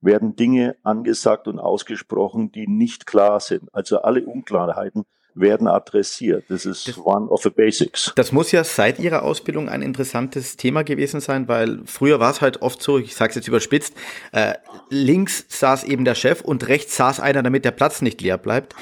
werden 0.00 0.34
Dinge 0.34 0.76
angesagt 0.82 1.46
und 1.46 1.60
ausgesprochen, 1.60 2.50
die 2.50 2.66
nicht 2.66 3.06
klar 3.06 3.38
sind. 3.38 3.72
Also 3.72 4.02
alle 4.02 4.26
Unklarheiten 4.26 5.04
werden 5.34 5.66
adressiert. 5.66 6.44
Das 6.48 6.64
ist 6.64 6.88
das, 6.88 6.98
one 6.98 7.28
of 7.28 7.42
the 7.42 7.50
basics. 7.50 8.12
Das 8.16 8.32
muss 8.32 8.52
ja 8.52 8.64
seit 8.64 8.98
Ihrer 8.98 9.22
Ausbildung 9.22 9.68
ein 9.68 9.82
interessantes 9.82 10.56
Thema 10.56 10.84
gewesen 10.84 11.20
sein, 11.20 11.48
weil 11.48 11.80
früher 11.86 12.20
war 12.20 12.30
es 12.30 12.40
halt 12.40 12.62
oft 12.62 12.82
so, 12.82 12.98
ich 12.98 13.14
sage 13.14 13.30
es 13.30 13.36
jetzt 13.36 13.48
überspitzt, 13.48 13.94
äh, 14.32 14.54
links 14.90 15.44
saß 15.48 15.84
eben 15.84 16.04
der 16.04 16.14
Chef 16.14 16.40
und 16.40 16.68
rechts 16.68 16.96
saß 16.96 17.20
einer, 17.20 17.42
damit 17.42 17.64
der 17.64 17.72
Platz 17.72 18.02
nicht 18.02 18.20
leer 18.20 18.38
bleibt. 18.38 18.74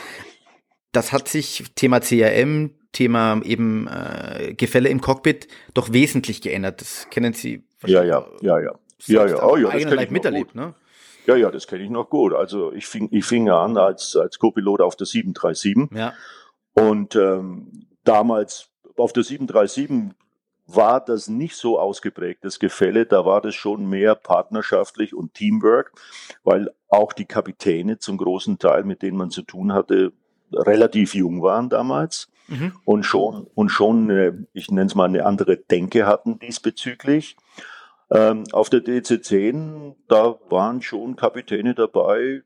Das 0.93 1.13
hat 1.13 1.29
sich 1.29 1.65
Thema 1.75 2.01
CRM, 2.01 2.73
Thema 2.93 3.41
eben 3.45 3.89
äh, 3.89 4.55
Gefälle 4.55 4.91
im 4.91 5.01
Cockpit 5.01 5.49
doch 5.73 5.93
wesentlich 5.93 6.43
geändert. 6.43 6.83
Das 6.83 7.09
kennen 7.11 7.33
Sie 7.33 7.65
Ja, 7.87 8.05
ja, 8.05 8.27
ja, 8.43 8.61
ja. 8.61 8.73
Ja, 9.07 9.27
ja, 9.27 9.43
oh, 9.43 9.57
ja, 9.57 9.71
das 9.71 9.83
kenne 9.83 10.05
ich 10.05 10.11
miterlebt, 10.11 10.55
ne? 10.55 10.75
Ja, 11.27 11.37
ja, 11.37 11.51
das 11.51 11.67
kenne 11.67 11.85
ich 11.85 11.91
noch 11.91 12.09
gut. 12.11 12.35
Also 12.35 12.73
ich 12.73 12.87
fing, 12.87 13.09
ich 13.13 13.25
fing 13.25 13.49
an 13.49 13.77
als, 13.77 14.17
als 14.17 14.39
Co-Pilot 14.39 14.81
auf 14.81 14.97
der 14.97 15.07
737. 15.07 15.97
Ja. 15.97 16.15
Und 16.75 17.17
ähm, 17.17 17.87
damals 18.05 18.71
auf 18.97 19.13
der 19.13 19.25
737 19.25 20.15
war 20.67 21.05
das 21.05 21.29
nicht 21.29 21.57
so 21.57 21.79
ausgeprägt, 21.79 22.45
das 22.45 22.59
Gefälle. 22.59 23.07
Da 23.07 23.25
war 23.25 23.41
das 23.41 23.55
schon 23.55 23.87
mehr 23.87 24.15
partnerschaftlich 24.15 25.15
und 25.15 25.35
Teamwork, 25.35 25.93
weil 26.45 26.71
auch 26.89 27.13
die 27.13 27.25
Kapitäne 27.25 27.99
zum 27.99 28.17
großen 28.17 28.59
Teil, 28.59 28.85
mit 28.85 29.03
denen 29.03 29.17
man 29.17 29.31
zu 29.31 29.43
tun 29.43 29.73
hatte, 29.73 30.13
relativ 30.53 31.15
jung 31.15 31.43
waren 31.43 31.69
damals 31.69 32.29
mhm. 32.49 32.73
und 32.85 33.05
schon, 33.05 33.47
und 33.55 33.71
schon, 33.71 34.47
ich 34.53 34.71
nenne 34.71 34.87
es 34.87 34.95
mal, 34.95 35.07
eine 35.07 35.25
andere 35.25 35.57
Denke 35.57 36.07
hatten 36.07 36.39
diesbezüglich. 36.39 37.37
Ähm, 38.11 38.45
auf 38.53 38.69
der 38.69 38.81
DC-10, 38.81 39.95
da 40.09 40.39
waren 40.51 40.83
schon 40.83 41.17
Kapitäne 41.17 41.75
dabei, 41.75 42.43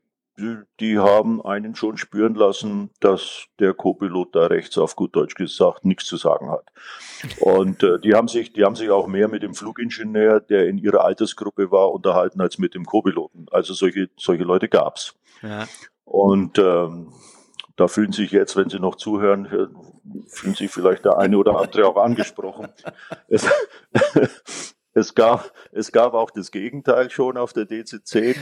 die 0.79 0.99
haben 0.99 1.43
einen 1.43 1.75
schon 1.75 1.97
spüren 1.97 2.35
lassen, 2.35 2.91
dass 2.99 3.45
der 3.59 3.73
Co-Pilot 3.73 4.35
da 4.35 4.45
rechts 4.47 4.77
auf 4.77 4.95
gut 4.95 5.15
Deutsch 5.15 5.35
gesagt 5.35 5.83
nichts 5.83 6.05
zu 6.05 6.17
sagen 6.17 6.51
hat. 6.51 6.65
Und 7.39 7.81
äh, 7.81 7.99
die 7.99 8.13
haben 8.13 8.27
sich, 8.27 8.53
die 8.53 8.63
haben 8.63 8.75
sich 8.75 8.89
auch 8.91 9.07
mehr 9.07 9.27
mit 9.27 9.41
dem 9.41 9.55
Flugingenieur, 9.55 10.39
der 10.39 10.67
in 10.67 10.77
ihrer 10.77 11.03
Altersgruppe 11.03 11.71
war, 11.71 11.91
unterhalten 11.91 12.39
als 12.39 12.59
mit 12.59 12.75
dem 12.75 12.85
Co-Piloten. 12.85 13.47
Also 13.51 13.73
solche 13.73 14.09
solche 14.15 14.43
Leute 14.43 14.69
gab's. 14.69 15.15
Ja. 15.41 15.67
Und 16.05 16.59
ähm, 16.59 17.13
da 17.75 17.87
fühlen 17.87 18.11
sich 18.11 18.31
jetzt, 18.31 18.55
wenn 18.55 18.69
Sie 18.69 18.79
noch 18.79 18.95
zuhören, 18.95 19.47
fühlen 20.27 20.55
sich 20.55 20.71
vielleicht 20.71 21.05
der 21.05 21.17
eine 21.17 21.37
oder 21.37 21.59
andere 21.59 21.87
auch 21.87 21.97
angesprochen. 21.97 22.67
Es, 23.27 24.76
es 24.97 25.13
gab, 25.13 25.51
es 25.71 25.91
gab 25.91 26.15
auch 26.15 26.31
das 26.31 26.49
Gegenteil 26.49 27.11
schon 27.11 27.37
auf 27.37 27.53
der 27.53 27.65
DC-10, 27.65 28.35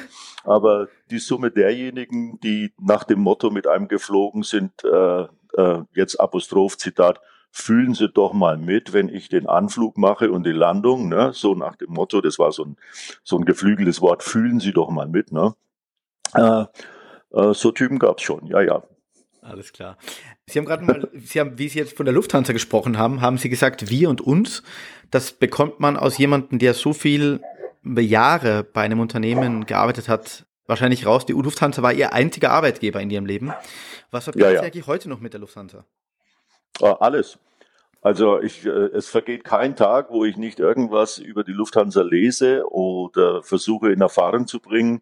aber 0.45 0.87
die 1.11 1.19
Summe 1.19 1.51
derjenigen, 1.51 2.39
die 2.39 2.73
nach 2.79 3.03
dem 3.03 3.19
Motto 3.19 3.49
mit 3.49 3.67
einem 3.67 3.89
geflogen 3.89 4.43
sind, 4.43 4.71
äh, 4.85 5.23
äh, 5.57 5.83
jetzt 5.93 6.17
Apostroph, 6.19 6.77
Zitat, 6.77 7.19
fühlen 7.51 7.93
Sie 7.93 8.09
doch 8.09 8.31
mal 8.31 8.57
mit, 8.57 8.93
wenn 8.93 9.09
ich 9.09 9.27
den 9.27 9.47
Anflug 9.47 9.97
mache 9.97 10.31
und 10.31 10.45
die 10.45 10.51
Landung, 10.51 11.09
ne? 11.09 11.31
so 11.33 11.55
nach 11.55 11.75
dem 11.75 11.91
Motto, 11.91 12.21
das 12.21 12.39
war 12.39 12.53
so 12.53 12.63
ein, 12.63 12.77
so 13.23 13.37
ein 13.37 13.43
geflügeltes 13.43 14.01
Wort, 14.01 14.23
fühlen 14.23 14.61
Sie 14.61 14.71
doch 14.71 14.89
mal 14.89 15.07
mit. 15.07 15.33
Ne? 15.33 15.55
Äh, 16.33 16.65
äh, 17.31 17.53
so 17.53 17.71
Typen 17.71 17.99
gab 17.99 18.19
es 18.19 18.23
schon, 18.23 18.47
ja, 18.47 18.61
ja. 18.61 18.83
Alles 19.45 19.73
klar. 19.73 19.97
Sie 20.47 20.57
haben 20.57 20.65
gerade 20.65 20.83
mal, 20.83 21.07
Sie 21.13 21.39
haben, 21.39 21.59
wie 21.59 21.69
Sie 21.69 21.77
jetzt 21.77 21.95
von 21.95 22.05
der 22.05 22.13
Lufthansa 22.13 22.51
gesprochen 22.51 22.97
haben, 22.97 23.21
haben 23.21 23.37
Sie 23.37 23.49
gesagt, 23.49 23.89
wir 23.89 24.09
und 24.09 24.19
uns. 24.19 24.63
Das 25.11 25.33
bekommt 25.33 25.79
man 25.79 25.97
aus 25.97 26.17
jemandem, 26.17 26.57
der 26.57 26.73
so 26.73 26.93
viel 26.93 27.41
Jahre 27.83 28.63
bei 28.63 28.81
einem 28.81 28.99
Unternehmen 28.99 29.67
gearbeitet 29.67 30.09
hat, 30.09 30.47
wahrscheinlich 30.65 31.05
raus. 31.05 31.27
Die 31.27 31.33
Lufthansa 31.33 31.83
war 31.83 31.93
Ihr 31.93 32.11
einziger 32.13 32.51
Arbeitgeber 32.51 32.99
in 33.01 33.11
Ihrem 33.11 33.27
Leben. 33.27 33.53
Was 34.09 34.23
verbindet 34.23 34.47
ja, 34.47 34.53
ja. 34.55 34.59
Sie 34.61 34.65
eigentlich 34.65 34.87
heute 34.87 35.09
noch 35.09 35.19
mit 35.19 35.33
der 35.33 35.41
Lufthansa? 35.41 35.85
Ah, 36.81 36.97
alles. 36.99 37.37
Also 38.01 38.41
ich, 38.41 38.65
äh, 38.65 38.69
es 38.69 39.09
vergeht 39.09 39.43
kein 39.43 39.75
Tag, 39.75 40.09
wo 40.09 40.25
ich 40.25 40.37
nicht 40.37 40.59
irgendwas 40.59 41.19
über 41.19 41.43
die 41.43 41.53
Lufthansa 41.53 42.01
lese 42.01 42.63
oder 42.71 43.43
versuche 43.43 43.91
in 43.91 44.01
Erfahrung 44.01 44.47
zu 44.47 44.59
bringen. 44.59 45.01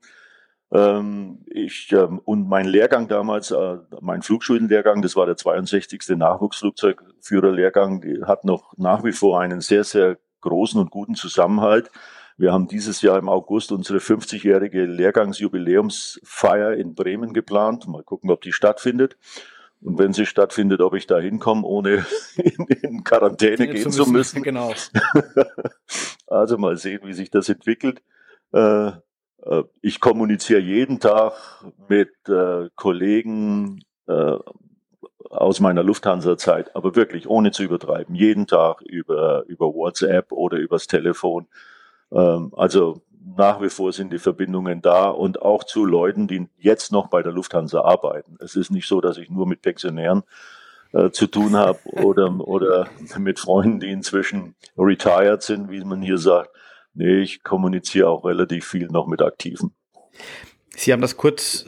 Ähm, 0.74 1.46
ich, 1.46 1.92
ähm, 1.92 2.20
und 2.26 2.50
mein 2.50 2.66
Lehrgang 2.66 3.08
damals, 3.08 3.52
äh, 3.52 3.78
mein 4.02 4.24
Flugschulenlehrgang, 4.24 5.04
das 5.04 5.16
war 5.16 5.28
der 5.28 5.38
62. 5.38 6.18
Nachwuchsflugzeugführerlehrgang, 6.18 8.04
hat 8.26 8.44
noch 8.44 8.74
nach 8.78 9.04
wie 9.04 9.12
vor 9.12 9.40
einen 9.40 9.62
sehr, 9.62 9.84
sehr 9.84 10.18
großen 10.42 10.82
und 10.82 10.90
guten 10.90 11.14
Zusammenhalt. 11.14 11.92
Wir 12.38 12.52
haben 12.52 12.68
dieses 12.68 13.04
Jahr 13.04 13.20
im 13.20 13.30
August 13.30 13.72
unsere 13.72 14.00
50-jährige 14.00 14.86
Lehrgangsjubiläumsfeier 14.86 16.74
in 16.74 16.96
Bremen 16.96 17.34
geplant. 17.34 17.88
Mal 17.88 18.04
gucken, 18.04 18.32
ob 18.32 18.42
die 18.42 18.52
stattfindet. 18.52 19.18
Und 19.80 20.00
wenn 20.00 20.14
sie 20.14 20.26
stattfindet, 20.26 20.82
ob 20.82 20.96
ich 20.96 21.06
da 21.06 21.20
hinkomme, 21.20 21.64
ohne 21.68 22.04
in, 22.38 22.66
in 22.82 23.04
Quarantäne 23.04 23.68
gehen 23.68 23.92
zu 23.92 24.08
müssen. 24.08 24.42
Genau. 24.44 24.74
also 26.28 26.58
mal 26.58 26.78
sehen, 26.78 27.02
wie 27.04 27.14
sich 27.14 27.30
das 27.30 27.48
entwickelt. 27.50 28.02
Äh, 29.46 29.64
ich 29.82 30.00
kommuniziere 30.00 30.60
jeden 30.60 31.00
Tag 31.00 31.34
mit 31.88 32.12
äh, 32.28 32.70
Kollegen 32.76 33.84
äh, 34.08 34.38
aus 35.30 35.60
meiner 35.60 35.84
Lufthansa-Zeit, 35.84 36.76
aber 36.76 36.96
wirklich 36.96 37.28
ohne 37.28 37.52
zu 37.52 37.64
übertreiben, 37.64 38.16
jeden 38.16 38.48
Tag 38.48 38.82
über, 38.82 39.44
über 39.48 39.74
WhatsApp 39.74 40.32
oder 40.32 40.58
übers 40.58 40.88
Telefon. 40.88 41.48
Ähm, 42.12 42.54
also 42.56 43.02
nach 43.36 43.62
wie 43.62 43.70
vor 43.70 43.94
sind 43.94 44.12
die 44.12 44.20
Verbindungen 44.20 44.82
da 44.82 45.08
und 45.08 45.42
auch 45.42 45.64
zu 45.64 45.86
Leuten, 45.86 46.28
die 46.28 46.48
jetzt 46.58 46.92
noch 46.92 47.08
bei 47.08 47.24
der 47.24 47.32
Lufthansa 47.32 47.82
arbeiten. 47.82 48.38
Es 48.40 48.56
ist 48.56 48.70
nicht 48.70 48.88
so, 48.88 49.02
dass 49.02 49.18
ich 49.18 49.30
nur 49.30 49.48
mit 49.48 49.62
Pensionären 49.62 50.24
äh, 50.92 51.10
zu 51.10 51.28
tun 51.28 51.56
habe 51.56 51.80
oder, 51.86 52.40
oder 52.40 52.88
mit 53.18 53.40
Freunden, 53.40 53.80
die 53.80 53.92
inzwischen 53.92 54.56
retired 54.78 55.42
sind, 55.42 55.72
wie 55.72 55.84
man 55.84 56.02
hier 56.02 56.18
sagt, 56.18 56.50
Nee, 56.94 57.22
ich 57.22 57.44
kommuniziere 57.44 58.10
auch 58.10 58.26
relativ 58.26 58.66
viel 58.66 58.88
noch 58.88 59.08
mit 59.08 59.22
Aktiven. 59.22 59.74
Sie 60.76 60.92
haben 60.92 61.02
das 61.02 61.18
kurz, 61.18 61.68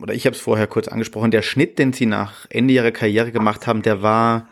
oder 0.00 0.14
ich 0.14 0.26
habe 0.26 0.34
es 0.34 0.42
vorher 0.42 0.66
kurz 0.66 0.88
angesprochen, 0.88 1.30
der 1.30 1.42
Schnitt, 1.42 1.78
den 1.78 1.92
Sie 1.92 2.06
nach 2.06 2.46
Ende 2.50 2.74
Ihrer 2.74 2.90
Karriere 2.90 3.32
gemacht 3.32 3.66
haben, 3.66 3.82
der 3.82 4.02
war 4.02 4.48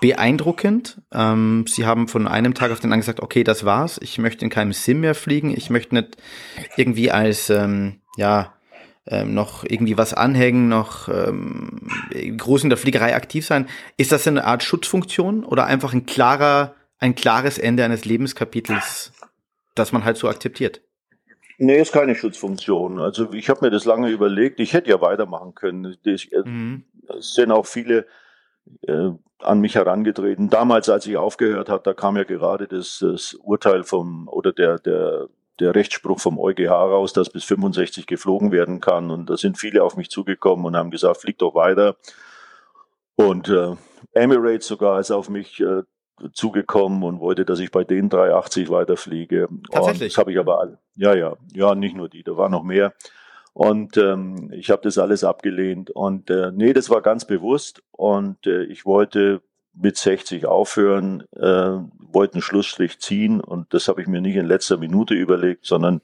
beeindruckend. 0.00 1.00
Ähm, 1.12 1.64
Sie 1.66 1.84
haben 1.84 2.08
von 2.08 2.28
einem 2.28 2.54
Tag 2.54 2.70
auf 2.70 2.80
den 2.80 2.86
anderen 2.86 3.00
gesagt, 3.00 3.20
okay, 3.20 3.44
das 3.44 3.64
war's. 3.64 3.98
Ich 4.02 4.18
möchte 4.18 4.44
in 4.44 4.50
keinem 4.50 4.72
Sim 4.72 5.00
mehr 5.00 5.14
fliegen. 5.14 5.54
Ich 5.56 5.70
möchte 5.70 5.94
nicht 5.94 6.16
irgendwie 6.76 7.10
als, 7.10 7.50
ähm, 7.50 8.00
ja, 8.16 8.54
ähm, 9.06 9.34
noch 9.34 9.64
irgendwie 9.64 9.96
was 9.96 10.12
anhängen, 10.12 10.68
noch 10.68 11.08
ähm, 11.08 11.88
groß 12.36 12.64
in 12.64 12.68
der 12.68 12.76
Fliegerei 12.76 13.16
aktiv 13.16 13.46
sein. 13.46 13.66
Ist 13.96 14.12
das 14.12 14.28
eine 14.28 14.44
Art 14.44 14.62
Schutzfunktion 14.62 15.44
oder 15.44 15.66
einfach 15.66 15.94
ein 15.94 16.04
klarer, 16.04 16.74
ein 16.98 17.14
klares 17.14 17.58
Ende 17.58 17.84
eines 17.84 18.04
Lebenskapitels 18.04 19.12
dass 19.78 19.92
man 19.92 20.04
halt 20.04 20.16
so 20.16 20.28
akzeptiert. 20.28 20.82
Nee, 21.58 21.80
ist 21.80 21.92
keine 21.92 22.14
Schutzfunktion. 22.14 23.00
Also 23.00 23.32
ich 23.32 23.50
habe 23.50 23.64
mir 23.64 23.70
das 23.70 23.84
lange 23.84 24.10
überlegt. 24.10 24.60
Ich 24.60 24.74
hätte 24.74 24.90
ja 24.90 25.00
weitermachen 25.00 25.54
können. 25.54 25.96
Ich, 26.04 26.32
äh, 26.32 26.42
mhm. 26.44 26.84
Es 27.18 27.34
sind 27.34 27.50
auch 27.50 27.66
viele 27.66 28.06
äh, 28.82 29.10
an 29.40 29.60
mich 29.60 29.74
herangetreten. 29.74 30.50
Damals, 30.50 30.88
als 30.88 31.06
ich 31.06 31.16
aufgehört 31.16 31.68
habe, 31.68 31.82
da 31.82 31.94
kam 31.94 32.16
ja 32.16 32.24
gerade 32.24 32.68
das, 32.68 32.98
das 33.00 33.34
Urteil 33.34 33.82
vom 33.82 34.28
oder 34.28 34.52
der 34.52 34.78
der 34.78 35.28
der 35.60 35.74
Rechtsspruch 35.74 36.20
vom 36.20 36.38
EuGH 36.38 36.70
raus, 36.70 37.12
dass 37.12 37.30
bis 37.30 37.44
65 37.44 38.06
geflogen 38.06 38.52
werden 38.52 38.80
kann. 38.80 39.10
Und 39.10 39.28
da 39.28 39.36
sind 39.36 39.58
viele 39.58 39.82
auf 39.82 39.96
mich 39.96 40.10
zugekommen 40.10 40.64
und 40.64 40.76
haben 40.76 40.90
gesagt, 40.90 41.20
flieg 41.20 41.38
doch 41.38 41.54
weiter. 41.54 41.96
Und 43.16 43.48
äh, 43.48 43.74
Emirates 44.12 44.66
sogar 44.66 45.00
ist 45.00 45.10
auf 45.10 45.28
mich 45.28 45.58
äh, 45.60 45.82
zugekommen 46.32 47.02
und 47.02 47.20
wollte, 47.20 47.44
dass 47.44 47.60
ich 47.60 47.70
bei 47.70 47.84
den 47.84 48.08
380 48.08 48.70
weiterfliege. 48.70 49.48
Tatsächlich. 49.70 50.02
Und 50.02 50.12
das 50.12 50.18
habe 50.18 50.32
ich 50.32 50.38
aber 50.38 50.60
alle. 50.60 50.78
Ja, 50.96 51.14
ja, 51.14 51.36
ja, 51.54 51.74
nicht 51.74 51.96
nur 51.96 52.08
die, 52.08 52.22
da 52.22 52.36
war 52.36 52.48
noch 52.48 52.62
mehr. 52.62 52.94
Und 53.52 53.96
ähm, 53.96 54.52
ich 54.52 54.70
habe 54.70 54.82
das 54.82 54.98
alles 54.98 55.24
abgelehnt. 55.24 55.90
Und 55.90 56.30
äh, 56.30 56.52
nee, 56.52 56.72
das 56.72 56.90
war 56.90 57.02
ganz 57.02 57.24
bewusst. 57.24 57.82
Und 57.90 58.46
äh, 58.46 58.62
ich 58.64 58.86
wollte 58.86 59.42
mit 59.74 59.96
60 59.96 60.46
aufhören, 60.46 61.24
äh, 61.36 61.78
wollte 61.98 62.34
einen 62.34 62.42
Schlussstrich 62.42 63.00
ziehen. 63.00 63.40
Und 63.40 63.74
das 63.74 63.88
habe 63.88 64.00
ich 64.00 64.06
mir 64.06 64.20
nicht 64.20 64.36
in 64.36 64.46
letzter 64.46 64.76
Minute 64.76 65.14
überlegt, 65.14 65.66
sondern 65.66 66.02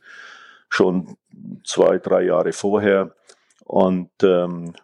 schon 0.68 1.16
zwei, 1.64 1.98
drei 1.98 2.24
Jahre 2.24 2.52
vorher. 2.52 3.14
Und 3.64 4.10
ähm, 4.22 4.74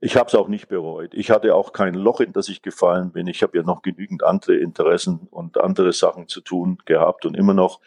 ich 0.00 0.16
habe 0.16 0.28
es 0.28 0.34
auch 0.34 0.48
nicht 0.48 0.68
bereut. 0.68 1.14
Ich 1.14 1.30
hatte 1.30 1.54
auch 1.54 1.72
kein 1.72 1.94
Loch, 1.94 2.20
in 2.20 2.32
das 2.32 2.48
ich 2.48 2.62
gefallen 2.62 3.12
bin. 3.12 3.26
Ich 3.26 3.42
habe 3.42 3.56
ja 3.56 3.64
noch 3.64 3.82
genügend 3.82 4.22
andere 4.22 4.56
Interessen 4.56 5.28
und 5.30 5.58
andere 5.58 5.92
Sachen 5.92 6.28
zu 6.28 6.40
tun 6.40 6.78
gehabt 6.84 7.26
und 7.26 7.36
immer 7.36 7.54
noch. 7.54 7.80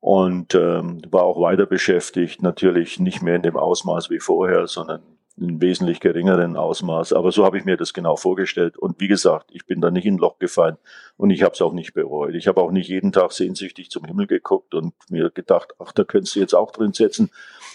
Und 0.00 0.54
ähm, 0.54 1.00
war 1.10 1.22
auch 1.22 1.40
weiter 1.40 1.66
beschäftigt, 1.66 2.42
natürlich 2.42 3.00
nicht 3.00 3.22
mehr 3.22 3.36
in 3.36 3.42
dem 3.42 3.56
Ausmaß 3.56 4.10
wie 4.10 4.20
vorher, 4.20 4.66
sondern 4.66 5.02
in 5.38 5.60
wesentlich 5.60 6.00
geringeren 6.00 6.56
Ausmaß. 6.56 7.12
Aber 7.12 7.30
so 7.30 7.44
habe 7.44 7.58
ich 7.58 7.64
mir 7.64 7.76
das 7.76 7.92
genau 7.92 8.16
vorgestellt. 8.16 8.78
Und 8.78 9.00
wie 9.00 9.08
gesagt, 9.08 9.50
ich 9.52 9.66
bin 9.66 9.80
da 9.80 9.90
nicht 9.90 10.06
in 10.06 10.14
ein 10.14 10.18
Loch 10.18 10.38
gefallen 10.38 10.78
und 11.16 11.30
ich 11.30 11.42
habe 11.42 11.52
es 11.52 11.60
auch 11.60 11.72
nicht 11.72 11.92
bereut. 11.92 12.34
Ich 12.34 12.48
habe 12.48 12.60
auch 12.60 12.70
nicht 12.70 12.88
jeden 12.88 13.12
Tag 13.12 13.32
sehnsüchtig 13.32 13.90
zum 13.90 14.04
Himmel 14.04 14.26
geguckt 14.26 14.74
und 14.74 14.94
mir 15.10 15.30
gedacht, 15.30 15.74
ach, 15.78 15.92
da 15.92 16.04
könntest 16.04 16.36
du 16.36 16.40
jetzt 16.40 16.54
auch 16.54 16.70
drin 16.70 16.92
setzen 16.92 17.30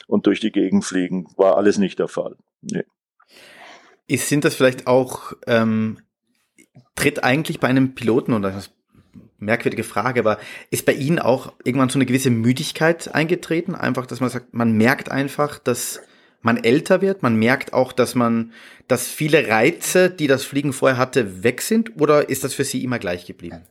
und 0.07 0.25
durch 0.25 0.39
die 0.39 0.51
Gegend 0.51 0.86
fliegen. 0.86 1.27
War 1.38 1.57
alles 1.57 1.77
nicht 1.77 1.99
der 1.99 2.07
Fall. 2.07 2.36
Nee. 2.62 2.86
Sind 4.09 4.43
das 4.43 4.55
vielleicht 4.55 4.87
auch, 4.87 5.33
ähm, 5.47 5.99
tritt 6.95 7.23
eigentlich 7.23 7.59
bei 7.59 7.67
einem 7.67 7.95
Piloten, 7.95 8.33
und 8.33 8.41
das 8.41 8.55
ist 8.55 8.71
eine 9.13 9.23
merkwürdige 9.39 9.83
Frage, 9.83 10.19
aber 10.19 10.37
ist 10.69 10.85
bei 10.85 10.93
Ihnen 10.93 11.19
auch 11.19 11.53
irgendwann 11.63 11.89
so 11.89 11.97
eine 11.97 12.05
gewisse 12.05 12.29
Müdigkeit 12.29 13.13
eingetreten? 13.13 13.75
Einfach, 13.75 14.05
dass 14.05 14.19
man 14.19 14.29
sagt, 14.29 14.53
man 14.53 14.73
merkt 14.73 15.11
einfach, 15.11 15.59
dass 15.59 16.01
man 16.41 16.57
älter 16.57 17.01
wird, 17.01 17.23
man 17.23 17.35
merkt 17.35 17.73
auch, 17.73 17.93
dass 17.93 18.15
man, 18.15 18.51
dass 18.87 19.07
viele 19.07 19.47
Reize, 19.47 20.09
die 20.09 20.27
das 20.27 20.43
Fliegen 20.43 20.73
vorher 20.73 20.97
hatte, 20.97 21.43
weg 21.43 21.61
sind, 21.61 22.01
oder 22.01 22.29
ist 22.29 22.43
das 22.43 22.53
für 22.53 22.63
Sie 22.63 22.83
immer 22.83 22.99
gleich 22.99 23.25
geblieben? 23.25 23.63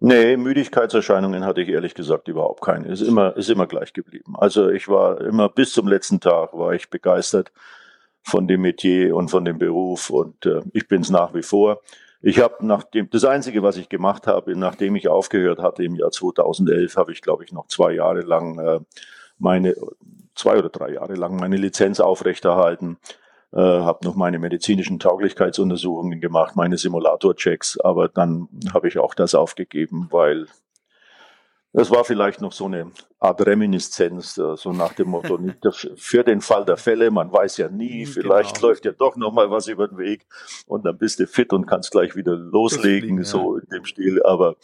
Nee, 0.00 0.36
Müdigkeitserscheinungen 0.36 1.44
hatte 1.44 1.60
ich 1.60 1.68
ehrlich 1.68 1.94
gesagt 1.94 2.28
überhaupt 2.28 2.62
keine. 2.62 2.86
Ist 2.86 3.00
immer, 3.00 3.36
ist 3.36 3.50
immer 3.50 3.66
gleich 3.66 3.92
geblieben. 3.92 4.34
Also 4.38 4.70
ich 4.70 4.86
war 4.86 5.20
immer 5.20 5.48
bis 5.48 5.72
zum 5.72 5.88
letzten 5.88 6.20
Tag 6.20 6.52
war 6.52 6.72
ich 6.72 6.88
begeistert 6.88 7.52
von 8.28 8.46
dem 8.46 8.60
Metier 8.60 9.16
und 9.16 9.30
von 9.30 9.44
dem 9.44 9.58
Beruf 9.58 10.10
und 10.10 10.44
äh, 10.46 10.60
ich 10.72 10.86
bin 10.86 11.00
es 11.00 11.10
nach 11.10 11.34
wie 11.34 11.42
vor. 11.42 11.80
Ich 12.20 12.40
habe 12.40 12.66
nach 12.66 12.82
dem, 12.82 13.08
das 13.10 13.24
einzige, 13.24 13.62
was 13.62 13.76
ich 13.76 13.88
gemacht 13.88 14.26
habe, 14.26 14.56
nachdem 14.56 14.96
ich 14.96 15.08
aufgehört 15.08 15.60
hatte 15.60 15.84
im 15.84 15.94
Jahr 15.94 16.10
2011, 16.10 16.96
habe 16.96 17.12
ich, 17.12 17.22
glaube 17.22 17.44
ich, 17.44 17.52
noch 17.52 17.68
zwei 17.68 17.92
Jahre 17.92 18.20
lang 18.20 18.58
äh, 18.58 18.80
meine, 19.38 19.74
zwei 20.34 20.58
oder 20.58 20.68
drei 20.68 20.92
Jahre 20.92 21.14
lang 21.14 21.36
meine 21.36 21.56
Lizenz 21.56 22.00
aufrechterhalten, 22.00 22.98
äh, 23.52 23.60
habe 23.60 24.04
noch 24.04 24.14
meine 24.14 24.38
medizinischen 24.38 24.98
Tauglichkeitsuntersuchungen 24.98 26.20
gemacht, 26.20 26.56
meine 26.56 26.76
Simulatorchecks, 26.76 27.80
aber 27.80 28.08
dann 28.08 28.48
habe 28.74 28.88
ich 28.88 28.98
auch 28.98 29.14
das 29.14 29.34
aufgegeben, 29.34 30.08
weil 30.10 30.48
das 31.72 31.90
war 31.90 32.04
vielleicht 32.04 32.40
noch 32.40 32.52
so 32.52 32.64
eine 32.64 32.90
Art 33.18 33.44
Reminiszenz, 33.44 34.38
äh, 34.38 34.56
so 34.56 34.72
nach 34.72 34.94
dem 34.94 35.08
Motto, 35.08 35.38
für 35.96 36.24
den 36.24 36.40
Fall 36.40 36.64
der 36.64 36.76
Fälle, 36.76 37.10
man 37.10 37.30
weiß 37.30 37.58
ja 37.58 37.68
nie, 37.68 38.06
mhm, 38.06 38.10
vielleicht 38.10 38.56
genau. 38.56 38.68
läuft 38.68 38.84
ja 38.84 38.92
doch 38.92 39.16
noch 39.16 39.32
mal 39.32 39.50
was 39.50 39.68
über 39.68 39.86
den 39.86 39.98
Weg 39.98 40.26
und 40.66 40.84
dann 40.86 40.96
bist 40.96 41.20
du 41.20 41.26
fit 41.26 41.52
und 41.52 41.66
kannst 41.66 41.90
gleich 41.90 42.16
wieder 42.16 42.34
loslegen, 42.34 43.08
fliegen, 43.08 43.24
so 43.24 43.56
ja. 43.56 43.62
in 43.62 43.68
dem 43.68 43.84
Stil. 43.84 44.22
Aber 44.22 44.56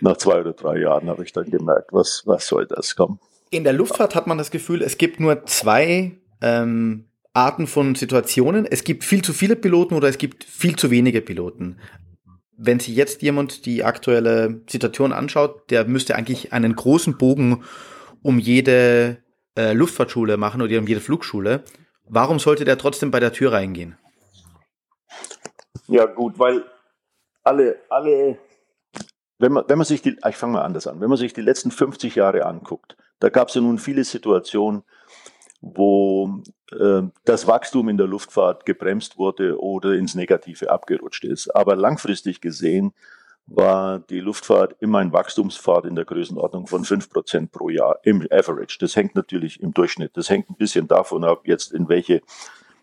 nach 0.00 0.16
zwei 0.16 0.40
oder 0.40 0.52
drei 0.52 0.78
Jahren 0.78 1.08
habe 1.08 1.22
ich 1.22 1.32
dann 1.32 1.50
gemerkt, 1.50 1.92
was, 1.92 2.22
was 2.26 2.46
soll 2.46 2.66
das 2.66 2.96
kommen. 2.96 3.20
In 3.50 3.64
der 3.64 3.72
Luftfahrt 3.72 4.14
hat 4.14 4.26
man 4.26 4.36
das 4.36 4.50
Gefühl, 4.50 4.82
es 4.82 4.98
gibt 4.98 5.20
nur 5.20 5.46
zwei 5.46 6.18
ähm, 6.42 7.04
Arten 7.32 7.66
von 7.66 7.94
Situationen. 7.94 8.66
Es 8.66 8.84
gibt 8.84 9.04
viel 9.04 9.22
zu 9.22 9.32
viele 9.32 9.56
Piloten 9.56 9.94
oder 9.94 10.08
es 10.08 10.18
gibt 10.18 10.44
viel 10.44 10.76
zu 10.76 10.90
wenige 10.90 11.22
Piloten 11.22 11.78
wenn 12.58 12.80
sich 12.80 12.94
jetzt 12.94 13.22
jemand 13.22 13.64
die 13.66 13.84
aktuelle 13.84 14.60
Situation 14.68 15.12
anschaut, 15.12 15.70
der 15.70 15.84
müsste 15.84 16.16
eigentlich 16.16 16.52
einen 16.52 16.74
großen 16.74 17.16
Bogen 17.16 17.62
um 18.20 18.40
jede 18.40 19.18
äh, 19.56 19.72
Luftfahrtschule 19.72 20.36
machen 20.36 20.60
oder 20.60 20.76
um 20.78 20.86
jede 20.86 21.00
Flugschule. 21.00 21.62
Warum 22.04 22.40
sollte 22.40 22.64
der 22.64 22.76
trotzdem 22.76 23.12
bei 23.12 23.20
der 23.20 23.32
Tür 23.32 23.52
reingehen? 23.52 23.96
Ja, 25.86 26.06
gut, 26.06 26.38
weil 26.38 26.64
alle, 27.44 27.76
alle, 27.88 28.38
wenn 29.38 29.52
man, 29.52 29.64
wenn 29.68 29.78
man 29.78 29.86
sich 29.86 30.02
die, 30.02 30.16
ich 30.28 30.36
fange 30.36 30.54
mal 30.54 30.62
anders 30.62 30.88
an, 30.88 31.00
wenn 31.00 31.08
man 31.08 31.16
sich 31.16 31.32
die 31.32 31.42
letzten 31.42 31.70
50 31.70 32.16
Jahre 32.16 32.44
anguckt, 32.44 32.96
da 33.20 33.28
gab 33.28 33.48
es 33.48 33.54
ja 33.54 33.60
nun 33.60 33.78
viele 33.78 34.02
Situationen, 34.02 34.82
wo 35.60 36.42
äh, 36.72 37.02
das 37.24 37.46
Wachstum 37.46 37.88
in 37.88 37.96
der 37.96 38.06
Luftfahrt 38.06 38.64
gebremst 38.64 39.18
wurde 39.18 39.60
oder 39.60 39.94
ins 39.94 40.14
Negative 40.14 40.70
abgerutscht 40.70 41.24
ist. 41.24 41.54
Aber 41.54 41.76
langfristig 41.76 42.40
gesehen 42.40 42.92
war 43.46 43.98
die 43.98 44.20
Luftfahrt 44.20 44.76
immer 44.80 44.98
ein 44.98 45.12
Wachstumspfad 45.12 45.86
in 45.86 45.94
der 45.94 46.04
Größenordnung 46.04 46.66
von 46.66 46.84
fünf 46.84 47.10
Prozent 47.10 47.50
pro 47.50 47.70
Jahr 47.70 47.98
im 48.02 48.26
Average. 48.30 48.76
Das 48.78 48.94
hängt 48.94 49.14
natürlich 49.14 49.60
im 49.60 49.72
Durchschnitt. 49.72 50.16
Das 50.16 50.28
hängt 50.28 50.50
ein 50.50 50.56
bisschen 50.56 50.86
davon 50.86 51.24
ab, 51.24 51.42
jetzt 51.44 51.72
in 51.72 51.88
welche 51.88 52.20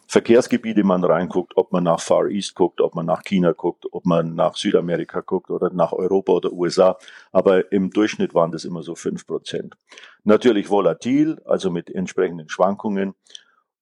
Verkehrsgebiete 0.07 0.83
man 0.83 1.03
reinguckt, 1.03 1.57
ob 1.57 1.71
man 1.71 1.83
nach 1.83 1.99
Far 1.99 2.27
East 2.27 2.55
guckt, 2.55 2.81
ob 2.81 2.95
man 2.95 3.05
nach 3.05 3.23
China 3.23 3.53
guckt, 3.53 3.85
ob 3.91 4.05
man 4.05 4.35
nach 4.35 4.55
Südamerika 4.55 5.21
guckt 5.21 5.49
oder 5.49 5.71
nach 5.71 5.93
Europa 5.93 6.33
oder 6.33 6.51
USA. 6.53 6.97
Aber 7.31 7.71
im 7.71 7.89
Durchschnitt 7.89 8.33
waren 8.33 8.51
das 8.51 8.65
immer 8.65 8.83
so 8.83 8.95
fünf 8.95 9.25
Prozent. 9.25 9.75
Natürlich 10.23 10.69
volatil, 10.69 11.41
also 11.45 11.71
mit 11.71 11.89
entsprechenden 11.89 12.49
Schwankungen. 12.49 13.15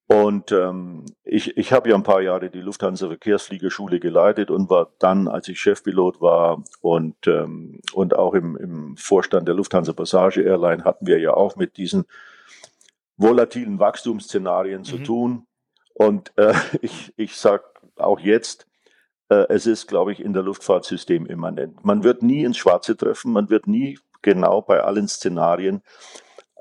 Und 0.07 0.51
ähm, 0.51 1.05
ich, 1.23 1.57
ich 1.57 1.71
habe 1.71 1.89
ja 1.89 1.95
ein 1.95 2.03
paar 2.03 2.21
Jahre 2.21 2.49
die 2.49 2.59
Lufthansa 2.59 3.07
Verkehrsfliegerschule 3.07 3.99
geleitet 3.99 4.51
und 4.51 4.69
war 4.69 4.91
dann, 4.99 5.27
als 5.27 5.47
ich 5.47 5.59
Chefpilot 5.59 6.21
war 6.21 6.63
und, 6.81 7.15
ähm, 7.25 7.79
und 7.93 8.15
auch 8.15 8.33
im, 8.33 8.57
im 8.57 8.97
Vorstand 8.97 9.47
der 9.47 9.55
Lufthansa 9.55 9.93
Passage 9.93 10.41
Airline 10.41 10.83
hatten 10.83 11.07
wir 11.07 11.19
ja 11.19 11.33
auch 11.33 11.55
mit 11.55 11.77
diesen 11.77 12.05
volatilen 13.17 13.79
Wachstumsszenarien 13.79 14.81
mhm. 14.81 14.85
zu 14.85 14.97
tun. 14.99 15.47
Und 15.93 16.31
äh, 16.37 16.53
ich, 16.81 17.13
ich 17.17 17.35
sage 17.35 17.63
auch 17.95 18.19
jetzt, 18.19 18.67
äh, 19.29 19.45
es 19.49 19.65
ist, 19.65 19.87
glaube 19.87 20.11
ich, 20.11 20.19
in 20.19 20.33
der 20.33 20.43
Luftfahrtsystem 20.43 21.25
immanent. 21.25 21.83
Man 21.85 22.03
wird 22.03 22.23
nie 22.23 22.43
ins 22.43 22.57
Schwarze 22.57 22.97
treffen, 22.97 23.31
man 23.31 23.49
wird 23.49 23.67
nie 23.67 23.99
genau 24.21 24.61
bei 24.61 24.81
allen 24.81 25.07
Szenarien 25.07 25.81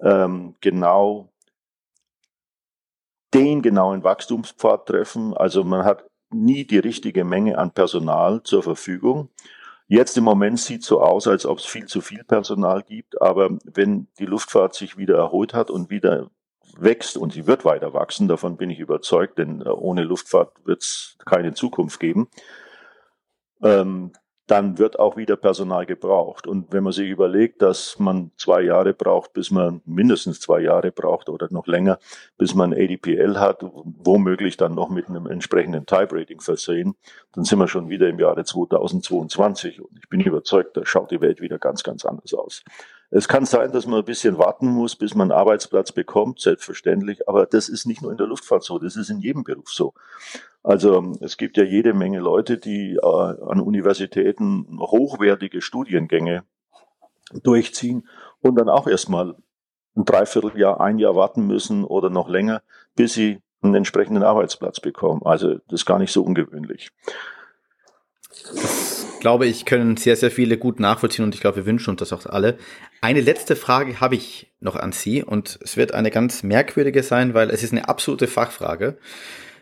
ähm, 0.02 0.56
genau 0.60 1.32
den 3.32 3.62
genauen 3.62 4.04
Wachstumspfad 4.04 4.86
treffen. 4.86 5.34
Also 5.34 5.64
man 5.64 5.84
hat 5.84 6.04
nie 6.30 6.66
die 6.66 6.78
richtige 6.78 7.24
Menge 7.24 7.58
an 7.58 7.72
Personal 7.72 8.42
zur 8.42 8.62
Verfügung. 8.62 9.30
Jetzt 9.88 10.16
im 10.16 10.24
Moment 10.24 10.58
sieht 10.58 10.84
so 10.84 11.02
aus, 11.02 11.26
als 11.26 11.44
ob 11.44 11.58
es 11.58 11.66
viel 11.66 11.86
zu 11.86 12.00
viel 12.00 12.24
Personal 12.24 12.82
gibt, 12.82 13.20
aber 13.20 13.50
wenn 13.64 14.08
die 14.18 14.26
Luftfahrt 14.26 14.74
sich 14.74 14.96
wieder 14.96 15.16
erholt 15.16 15.54
hat 15.54 15.70
und 15.70 15.90
wieder 15.90 16.30
wächst 16.78 17.16
und 17.16 17.32
sie 17.32 17.46
wird 17.46 17.64
weiter 17.64 17.94
wachsen, 17.94 18.28
davon 18.28 18.56
bin 18.56 18.70
ich 18.70 18.78
überzeugt, 18.78 19.38
denn 19.38 19.62
äh, 19.62 19.68
ohne 19.68 20.02
Luftfahrt 20.02 20.52
wird 20.64 20.82
es 20.82 21.16
keine 21.24 21.54
Zukunft 21.54 22.00
geben, 22.00 22.28
ähm, 23.62 24.12
dann 24.48 24.76
wird 24.76 24.98
auch 24.98 25.16
wieder 25.16 25.36
Personal 25.36 25.86
gebraucht. 25.86 26.46
Und 26.46 26.72
wenn 26.72 26.82
man 26.82 26.92
sich 26.92 27.08
überlegt, 27.08 27.62
dass 27.62 27.98
man 27.98 28.32
zwei 28.36 28.60
Jahre 28.60 28.92
braucht, 28.92 29.32
bis 29.32 29.50
man 29.50 29.80
mindestens 29.86 30.40
zwei 30.40 30.60
Jahre 30.60 30.90
braucht 30.90 31.28
oder 31.28 31.48
noch 31.50 31.66
länger, 31.66 31.98
bis 32.36 32.54
man 32.54 32.74
ADPL 32.74 33.38
hat, 33.38 33.60
womöglich 33.62 34.56
dann 34.56 34.74
noch 34.74 34.90
mit 34.90 35.08
einem 35.08 35.26
entsprechenden 35.26 35.86
Type-Rating 35.86 36.40
versehen, 36.40 36.96
dann 37.32 37.44
sind 37.44 37.60
wir 37.60 37.68
schon 37.68 37.88
wieder 37.88 38.08
im 38.08 38.18
Jahre 38.18 38.44
2022. 38.44 39.80
Und 39.80 39.96
ich 39.98 40.08
bin 40.08 40.20
überzeugt, 40.20 40.76
da 40.76 40.84
schaut 40.84 41.12
die 41.12 41.20
Welt 41.20 41.40
wieder 41.40 41.58
ganz, 41.58 41.82
ganz 41.82 42.04
anders 42.04 42.34
aus. 42.34 42.64
Es 43.14 43.28
kann 43.28 43.44
sein, 43.44 43.72
dass 43.72 43.86
man 43.86 43.98
ein 43.98 44.06
bisschen 44.06 44.38
warten 44.38 44.66
muss, 44.66 44.96
bis 44.96 45.14
man 45.14 45.30
einen 45.30 45.38
Arbeitsplatz 45.38 45.92
bekommt, 45.92 46.40
selbstverständlich. 46.40 47.28
Aber 47.28 47.44
das 47.44 47.68
ist 47.68 47.84
nicht 47.84 48.00
nur 48.00 48.10
in 48.10 48.16
der 48.16 48.26
Luftfahrt 48.26 48.64
so, 48.64 48.78
das 48.78 48.96
ist 48.96 49.10
in 49.10 49.20
jedem 49.20 49.44
Beruf 49.44 49.68
so. 49.68 49.92
Also 50.62 51.12
es 51.20 51.36
gibt 51.36 51.58
ja 51.58 51.64
jede 51.64 51.92
Menge 51.92 52.20
Leute, 52.20 52.56
die 52.56 52.94
äh, 52.94 53.06
an 53.06 53.60
Universitäten 53.60 54.78
hochwertige 54.80 55.60
Studiengänge 55.60 56.44
durchziehen 57.42 58.08
und 58.40 58.54
dann 58.54 58.70
auch 58.70 58.86
erstmal 58.86 59.36
ein 59.94 60.06
Dreivierteljahr, 60.06 60.80
ein 60.80 60.98
Jahr 60.98 61.14
warten 61.14 61.46
müssen 61.46 61.84
oder 61.84 62.08
noch 62.08 62.30
länger, 62.30 62.62
bis 62.96 63.12
sie 63.12 63.42
einen 63.60 63.74
entsprechenden 63.74 64.22
Arbeitsplatz 64.22 64.80
bekommen. 64.80 65.20
Also 65.22 65.56
das 65.68 65.80
ist 65.80 65.86
gar 65.86 65.98
nicht 65.98 66.12
so 66.12 66.22
ungewöhnlich. 66.22 66.90
Glaube 69.22 69.46
ich, 69.46 69.66
können 69.66 69.96
sehr, 69.96 70.16
sehr 70.16 70.32
viele 70.32 70.58
gut 70.58 70.80
nachvollziehen 70.80 71.24
und 71.24 71.32
ich 71.32 71.40
glaube, 71.40 71.58
wir 71.58 71.66
wünschen 71.66 71.90
uns 71.90 72.00
das 72.00 72.12
auch 72.12 72.26
alle. 72.26 72.58
Eine 73.00 73.20
letzte 73.20 73.54
Frage 73.54 74.00
habe 74.00 74.16
ich 74.16 74.52
noch 74.58 74.74
an 74.74 74.90
Sie 74.90 75.22
und 75.22 75.60
es 75.62 75.76
wird 75.76 75.94
eine 75.94 76.10
ganz 76.10 76.42
merkwürdige 76.42 77.04
sein, 77.04 77.32
weil 77.32 77.48
es 77.50 77.62
ist 77.62 77.70
eine 77.70 77.88
absolute 77.88 78.26
Fachfrage. 78.26 78.98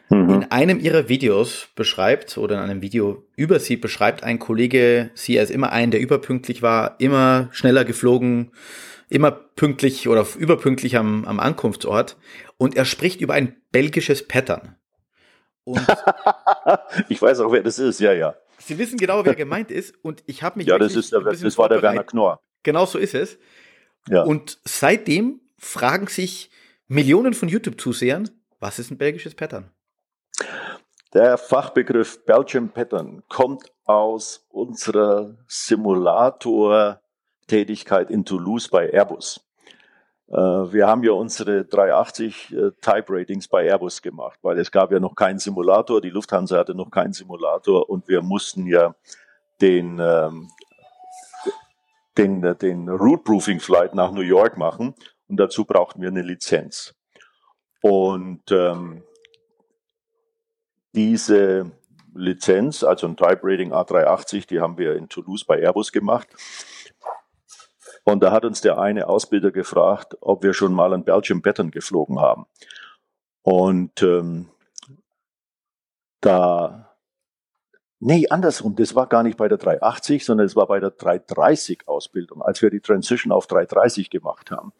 Mhm. 0.08 0.30
In 0.30 0.44
einem 0.44 0.80
Ihrer 0.80 1.10
Videos 1.10 1.68
beschreibt 1.74 2.38
oder 2.38 2.54
in 2.54 2.70
einem 2.70 2.80
Video 2.80 3.26
über 3.36 3.60
Sie 3.60 3.76
beschreibt 3.76 4.24
ein 4.24 4.38
Kollege 4.38 5.10
Sie 5.12 5.38
als 5.38 5.50
immer 5.50 5.72
einen, 5.72 5.90
der 5.90 6.00
überpünktlich 6.00 6.62
war, 6.62 6.96
immer 6.98 7.50
schneller 7.52 7.84
geflogen, 7.84 8.52
immer 9.10 9.30
pünktlich 9.30 10.08
oder 10.08 10.26
überpünktlich 10.38 10.96
am, 10.96 11.26
am 11.26 11.38
Ankunftsort 11.38 12.16
und 12.56 12.78
er 12.78 12.86
spricht 12.86 13.20
über 13.20 13.34
ein 13.34 13.56
belgisches 13.72 14.26
Pattern. 14.26 14.76
ich 17.10 17.20
weiß 17.20 17.40
auch, 17.40 17.52
wer 17.52 17.62
das 17.62 17.78
ist, 17.78 18.00
ja, 18.00 18.14
ja. 18.14 18.36
Sie 18.70 18.78
wissen 18.78 18.96
genau, 18.98 19.24
wer 19.24 19.34
gemeint 19.44 19.72
ist. 19.72 19.96
Und 20.02 20.22
ich 20.26 20.44
habe 20.44 20.58
mich. 20.58 20.68
Ja, 20.68 20.78
das, 20.78 20.94
ist 20.94 21.12
der, 21.12 21.22
das 21.22 21.58
war 21.58 21.68
der 21.68 21.82
Werner 21.82 22.04
Knorr. 22.04 22.40
Genau 22.62 22.86
so 22.86 22.98
ist 22.98 23.16
es. 23.16 23.36
Ja. 24.08 24.22
Und 24.22 24.60
seitdem 24.64 25.40
fragen 25.58 26.06
sich 26.06 26.52
Millionen 26.86 27.34
von 27.34 27.48
YouTube-Zusehern, 27.48 28.30
was 28.60 28.78
ist 28.78 28.92
ein 28.92 28.98
belgisches 28.98 29.34
Pattern? 29.34 29.72
Der 31.12 31.36
Fachbegriff 31.36 32.24
Belgian 32.24 32.68
Pattern 32.68 33.24
kommt 33.28 33.72
aus 33.84 34.46
unserer 34.50 35.36
Simulator-Tätigkeit 35.48 38.08
in 38.08 38.24
Toulouse 38.24 38.68
bei 38.68 38.92
Airbus. 38.92 39.40
Äh, 40.30 40.36
wir 40.36 40.86
haben 40.86 41.02
ja 41.02 41.12
unsere 41.12 41.64
380 41.64 42.52
äh, 42.52 42.70
Type 42.80 43.06
Ratings 43.08 43.48
bei 43.48 43.66
Airbus 43.66 44.00
gemacht, 44.00 44.38
weil 44.42 44.58
es 44.58 44.70
gab 44.70 44.92
ja 44.92 45.00
noch 45.00 45.16
keinen 45.16 45.38
Simulator, 45.38 46.00
die 46.00 46.10
Lufthansa 46.10 46.58
hatte 46.58 46.74
noch 46.74 46.90
keinen 46.90 47.12
Simulator 47.12 47.90
und 47.90 48.06
wir 48.08 48.22
mussten 48.22 48.66
ja 48.66 48.94
den, 49.60 49.98
ähm, 50.00 50.48
den, 52.16 52.42
den 52.58 52.88
Route 52.88 53.24
Proofing 53.24 53.60
Flight 53.60 53.94
nach 53.94 54.12
New 54.12 54.20
York 54.20 54.56
machen 54.56 54.94
und 55.28 55.36
dazu 55.36 55.64
brauchten 55.64 56.00
wir 56.00 56.08
eine 56.08 56.22
Lizenz. 56.22 56.94
Und 57.82 58.42
ähm, 58.52 59.02
diese 60.94 61.72
Lizenz, 62.14 62.84
also 62.84 63.06
ein 63.06 63.16
Type 63.16 63.40
Rating 63.42 63.72
A380, 63.72 64.46
die 64.46 64.60
haben 64.60 64.78
wir 64.78 64.94
in 64.94 65.08
Toulouse 65.08 65.44
bei 65.44 65.60
Airbus 65.60 65.90
gemacht. 65.90 66.28
Und 68.04 68.22
da 68.22 68.32
hat 68.32 68.44
uns 68.44 68.60
der 68.60 68.78
eine 68.78 69.08
Ausbilder 69.08 69.50
gefragt, 69.50 70.16
ob 70.20 70.42
wir 70.42 70.54
schon 70.54 70.72
mal 70.72 70.92
ein 70.92 71.04
Belgium 71.04 71.42
Pattern 71.42 71.70
geflogen 71.70 72.20
haben. 72.20 72.46
Und 73.42 74.02
ähm, 74.02 74.48
da, 76.20 76.96
nee, 77.98 78.26
andersrum, 78.28 78.76
das 78.76 78.94
war 78.94 79.06
gar 79.06 79.22
nicht 79.22 79.36
bei 79.36 79.48
der 79.48 79.58
380, 79.58 80.24
sondern 80.24 80.46
es 80.46 80.56
war 80.56 80.66
bei 80.66 80.80
der 80.80 80.90
330 80.90 81.88
Ausbildung, 81.88 82.42
als 82.42 82.62
wir 82.62 82.70
die 82.70 82.80
Transition 82.80 83.32
auf 83.32 83.46
330 83.46 84.10
gemacht 84.10 84.50
haben. 84.50 84.72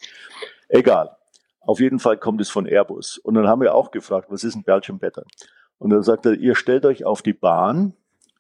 Egal. 0.69 1.17
Auf 1.61 1.79
jeden 1.79 1.99
Fall 1.99 2.17
kommt 2.17 2.41
es 2.41 2.49
von 2.51 2.67
Airbus. 2.67 3.19
Und 3.19 3.35
dann 3.35 3.47
haben 3.47 3.61
wir 3.61 3.75
auch 3.75 3.91
gefragt, 3.91 4.29
was 4.31 4.45
ist 4.45 4.55
ein 4.55 4.65
Belgium 4.65 4.99
Pattern? 4.99 5.27
Und 5.79 5.91
dann 5.91 6.03
sagt 6.03 6.27
er, 6.27 6.35
ihr 6.35 6.55
stellt 6.55 6.85
euch 6.85 7.05
auf 7.05 7.23
die 7.23 7.33
Bahn 7.33 7.95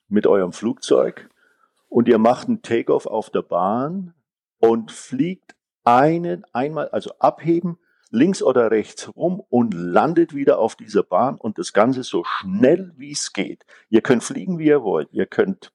mit 0.09 0.27
eurem 0.27 0.53
Flugzeug 0.53 1.29
und 1.89 2.09
ihr 2.09 2.19
macht 2.19 2.49
einen 2.49 2.63
Takeoff 2.63 3.07
auf 3.07 3.31
der 3.31 3.43
Bahn 3.43 4.15
und 4.61 4.93
fliegt 4.93 5.57
einen 5.85 6.45
einmal, 6.53 6.89
also 6.91 7.13
abheben, 7.19 7.79
links 8.11 8.43
oder 8.43 8.71
rechts 8.71 9.15
rum 9.17 9.43
und 9.49 9.73
landet 9.73 10.35
wieder 10.35 10.59
auf 10.59 10.77
dieser 10.77 11.03
Bahn 11.03 11.37
und 11.37 11.59
das 11.59 11.73
Ganze 11.73 12.03
so 12.03 12.25
schnell 12.25 12.93
wie 12.97 13.13
es 13.13 13.33
geht. 13.33 13.65
Ihr 13.89 14.03
könnt 14.03 14.23
fliegen, 14.23 14.59
wie 14.59 14.67
ihr 14.67 14.83
wollt. 14.83 15.09
Ihr 15.13 15.27
könnt 15.27 15.73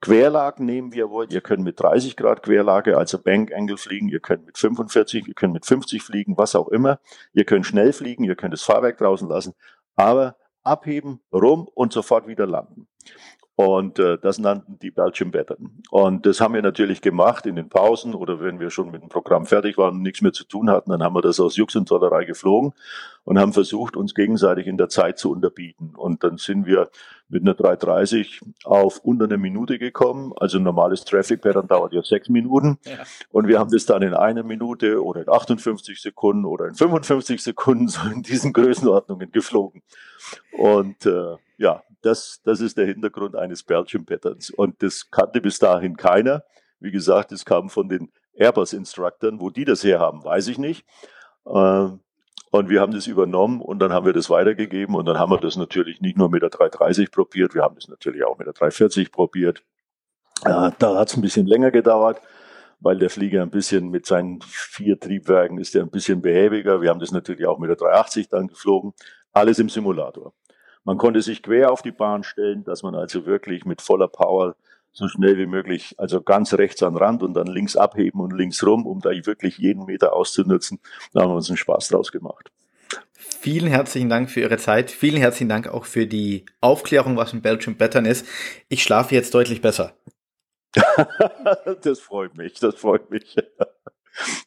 Querlagen 0.00 0.64
nehmen, 0.64 0.92
wie 0.92 0.98
ihr 0.98 1.10
wollt. 1.10 1.32
Ihr 1.32 1.40
könnt 1.40 1.62
mit 1.62 1.78
30 1.80 2.16
Grad 2.16 2.42
Querlage, 2.42 2.96
also 2.96 3.18
Bank 3.18 3.52
Angle 3.52 3.76
fliegen. 3.76 4.08
Ihr 4.08 4.20
könnt 4.20 4.46
mit 4.46 4.56
45, 4.56 5.28
ihr 5.28 5.34
könnt 5.34 5.52
mit 5.52 5.66
50 5.66 6.02
fliegen, 6.02 6.38
was 6.38 6.54
auch 6.54 6.68
immer. 6.68 7.00
Ihr 7.32 7.44
könnt 7.44 7.66
schnell 7.66 7.92
fliegen, 7.92 8.24
ihr 8.24 8.36
könnt 8.36 8.54
das 8.54 8.62
Fahrwerk 8.62 8.98
draußen 8.98 9.28
lassen, 9.28 9.54
aber 9.96 10.36
abheben, 10.62 11.20
rum 11.32 11.68
und 11.74 11.92
sofort 11.92 12.26
wieder 12.26 12.46
landen. 12.46 12.86
Und 13.60 13.98
äh, 13.98 14.16
das 14.16 14.38
nannten 14.38 14.78
die 14.78 14.90
Belgium 14.90 15.32
Pattern. 15.32 15.82
Und 15.90 16.24
das 16.24 16.40
haben 16.40 16.54
wir 16.54 16.62
natürlich 16.62 17.02
gemacht 17.02 17.44
in 17.44 17.56
den 17.56 17.68
Pausen 17.68 18.14
oder 18.14 18.40
wenn 18.40 18.58
wir 18.58 18.70
schon 18.70 18.90
mit 18.90 19.02
dem 19.02 19.10
Programm 19.10 19.44
fertig 19.44 19.76
waren 19.76 19.96
und 19.96 20.02
nichts 20.02 20.22
mehr 20.22 20.32
zu 20.32 20.44
tun 20.44 20.70
hatten, 20.70 20.90
dann 20.90 21.02
haben 21.02 21.14
wir 21.14 21.20
das 21.20 21.38
aus 21.40 21.56
Jux 21.56 21.76
und 21.76 21.86
Tollerei 21.86 22.24
geflogen 22.24 22.72
und 23.24 23.38
haben 23.38 23.52
versucht, 23.52 23.98
uns 23.98 24.14
gegenseitig 24.14 24.66
in 24.66 24.78
der 24.78 24.88
Zeit 24.88 25.18
zu 25.18 25.30
unterbieten. 25.30 25.92
Und 25.94 26.24
dann 26.24 26.38
sind 26.38 26.64
wir 26.64 26.88
mit 27.28 27.42
einer 27.42 27.52
330 27.52 28.40
auf 28.64 29.00
unter 29.00 29.26
eine 29.26 29.36
Minute 29.36 29.78
gekommen. 29.78 30.32
Also 30.38 30.56
ein 30.56 30.64
normales 30.64 31.04
Traffic 31.04 31.42
Pattern 31.42 31.68
dauert 31.68 31.92
ja 31.92 32.02
sechs 32.02 32.30
Minuten. 32.30 32.78
Ja. 32.86 33.04
Und 33.30 33.46
wir 33.46 33.58
haben 33.58 33.70
das 33.70 33.84
dann 33.84 34.00
in 34.00 34.14
einer 34.14 34.42
Minute 34.42 35.04
oder 35.04 35.20
in 35.20 35.28
58 35.28 36.00
Sekunden 36.00 36.46
oder 36.46 36.66
in 36.66 36.74
55 36.74 37.42
Sekunden 37.42 37.88
so 37.88 38.08
in 38.08 38.22
diesen 38.22 38.54
Größenordnungen 38.54 39.30
geflogen. 39.30 39.82
Und 40.56 41.04
äh, 41.04 41.36
ja, 41.58 41.82
das, 42.02 42.40
das 42.44 42.60
ist 42.60 42.76
der 42.76 42.86
Hintergrund 42.86 43.36
eines 43.36 43.62
Belgium 43.62 44.04
Patterns. 44.06 44.50
Und 44.50 44.82
das 44.82 45.10
kannte 45.10 45.40
bis 45.40 45.58
dahin 45.58 45.96
keiner. 45.96 46.44
Wie 46.78 46.90
gesagt, 46.90 47.32
es 47.32 47.44
kam 47.44 47.68
von 47.68 47.88
den 47.88 48.10
Airbus-Instructern. 48.34 49.40
Wo 49.40 49.50
die 49.50 49.64
das 49.64 49.84
herhaben, 49.84 50.24
weiß 50.24 50.48
ich 50.48 50.58
nicht. 50.58 50.84
Ähm, 51.46 52.00
und 52.50 52.68
wir 52.68 52.80
haben 52.80 52.92
das 52.92 53.06
übernommen 53.06 53.60
und 53.60 53.78
dann 53.78 53.92
haben 53.92 54.06
wir 54.06 54.12
das 54.12 54.28
weitergegeben 54.28 54.96
und 54.96 55.06
dann 55.06 55.18
haben 55.18 55.30
wir 55.30 55.38
das 55.38 55.56
natürlich 55.56 56.00
nicht 56.00 56.18
nur 56.18 56.28
mit 56.28 56.42
der 56.42 56.50
330 56.50 57.12
probiert, 57.12 57.54
wir 57.54 57.62
haben 57.62 57.76
das 57.76 57.86
natürlich 57.86 58.24
auch 58.24 58.38
mit 58.38 58.46
der 58.46 58.54
340 58.54 59.12
probiert. 59.12 59.62
Äh, 60.44 60.72
da 60.78 60.96
hat 60.96 61.10
es 61.10 61.16
ein 61.16 61.22
bisschen 61.22 61.46
länger 61.46 61.70
gedauert, 61.70 62.20
weil 62.80 62.98
der 62.98 63.08
Flieger 63.08 63.42
ein 63.42 63.50
bisschen 63.50 63.90
mit 63.90 64.04
seinen 64.04 64.40
vier 64.42 64.98
Triebwerken 64.98 65.58
ist 65.58 65.74
der 65.74 65.82
ein 65.82 65.90
bisschen 65.90 66.22
behäbiger. 66.22 66.80
Wir 66.80 66.90
haben 66.90 66.98
das 66.98 67.12
natürlich 67.12 67.46
auch 67.46 67.58
mit 67.58 67.70
der 67.70 67.76
380 67.76 68.28
dann 68.28 68.48
geflogen. 68.48 68.94
Alles 69.32 69.60
im 69.60 69.68
Simulator. 69.68 70.32
Man 70.84 70.98
konnte 70.98 71.22
sich 71.22 71.42
quer 71.42 71.72
auf 71.72 71.82
die 71.82 71.92
Bahn 71.92 72.22
stellen, 72.22 72.64
dass 72.64 72.82
man 72.82 72.94
also 72.94 73.26
wirklich 73.26 73.64
mit 73.64 73.82
voller 73.82 74.08
Power 74.08 74.56
so 74.92 75.08
schnell 75.08 75.38
wie 75.38 75.46
möglich, 75.46 75.94
also 75.98 76.20
ganz 76.20 76.54
rechts 76.54 76.82
an 76.82 76.96
Rand 76.96 77.22
und 77.22 77.34
dann 77.34 77.46
links 77.46 77.76
abheben 77.76 78.20
und 78.20 78.32
links 78.32 78.64
rum, 78.64 78.86
um 78.86 79.00
da 79.00 79.10
wirklich 79.10 79.58
jeden 79.58 79.84
Meter 79.84 80.14
auszunutzen. 80.14 80.80
Da 81.12 81.20
haben 81.20 81.30
wir 81.30 81.36
uns 81.36 81.48
einen 81.48 81.56
Spaß 81.56 81.88
draus 81.88 82.10
gemacht. 82.10 82.50
Vielen 83.12 83.68
herzlichen 83.68 84.08
Dank 84.08 84.30
für 84.30 84.40
Ihre 84.40 84.58
Zeit. 84.58 84.90
Vielen 84.90 85.16
herzlichen 85.16 85.48
Dank 85.48 85.68
auch 85.68 85.84
für 85.84 86.06
die 86.06 86.44
Aufklärung, 86.60 87.16
was 87.16 87.32
ein 87.32 87.42
Belgian 87.42 87.76
Pattern 87.76 88.04
ist. 88.04 88.26
Ich 88.68 88.82
schlafe 88.82 89.14
jetzt 89.14 89.34
deutlich 89.34 89.60
besser. 89.60 89.94
das 91.82 92.00
freut 92.00 92.36
mich, 92.36 92.58
das 92.60 92.74
freut 92.74 93.10
mich. 93.10 93.36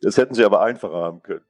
Das 0.01 0.17
hätten 0.17 0.35
Sie 0.35 0.43
aber 0.43 0.61
einfacher 0.61 0.97
haben 0.97 1.23
können. 1.23 1.45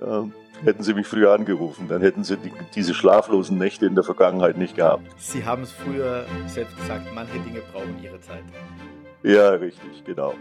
Ähm, 0.00 0.32
hätten 0.64 0.82
Sie 0.82 0.94
mich 0.94 1.06
früher 1.06 1.32
angerufen, 1.32 1.88
dann 1.88 2.00
hätten 2.00 2.24
Sie 2.24 2.36
die, 2.36 2.52
diese 2.74 2.94
schlaflosen 2.94 3.58
Nächte 3.58 3.86
in 3.86 3.94
der 3.94 4.04
Vergangenheit 4.04 4.56
nicht 4.56 4.76
gehabt. 4.76 5.04
Sie 5.18 5.44
haben 5.44 5.62
es 5.62 5.72
früher 5.72 6.26
selbst 6.46 6.76
gesagt, 6.76 7.06
manche 7.14 7.38
Dinge 7.38 7.60
brauchen 7.72 7.96
ihre 8.02 8.20
Zeit. 8.20 8.44
Ja, 9.22 9.50
richtig, 9.50 10.04
genau. 10.04 10.34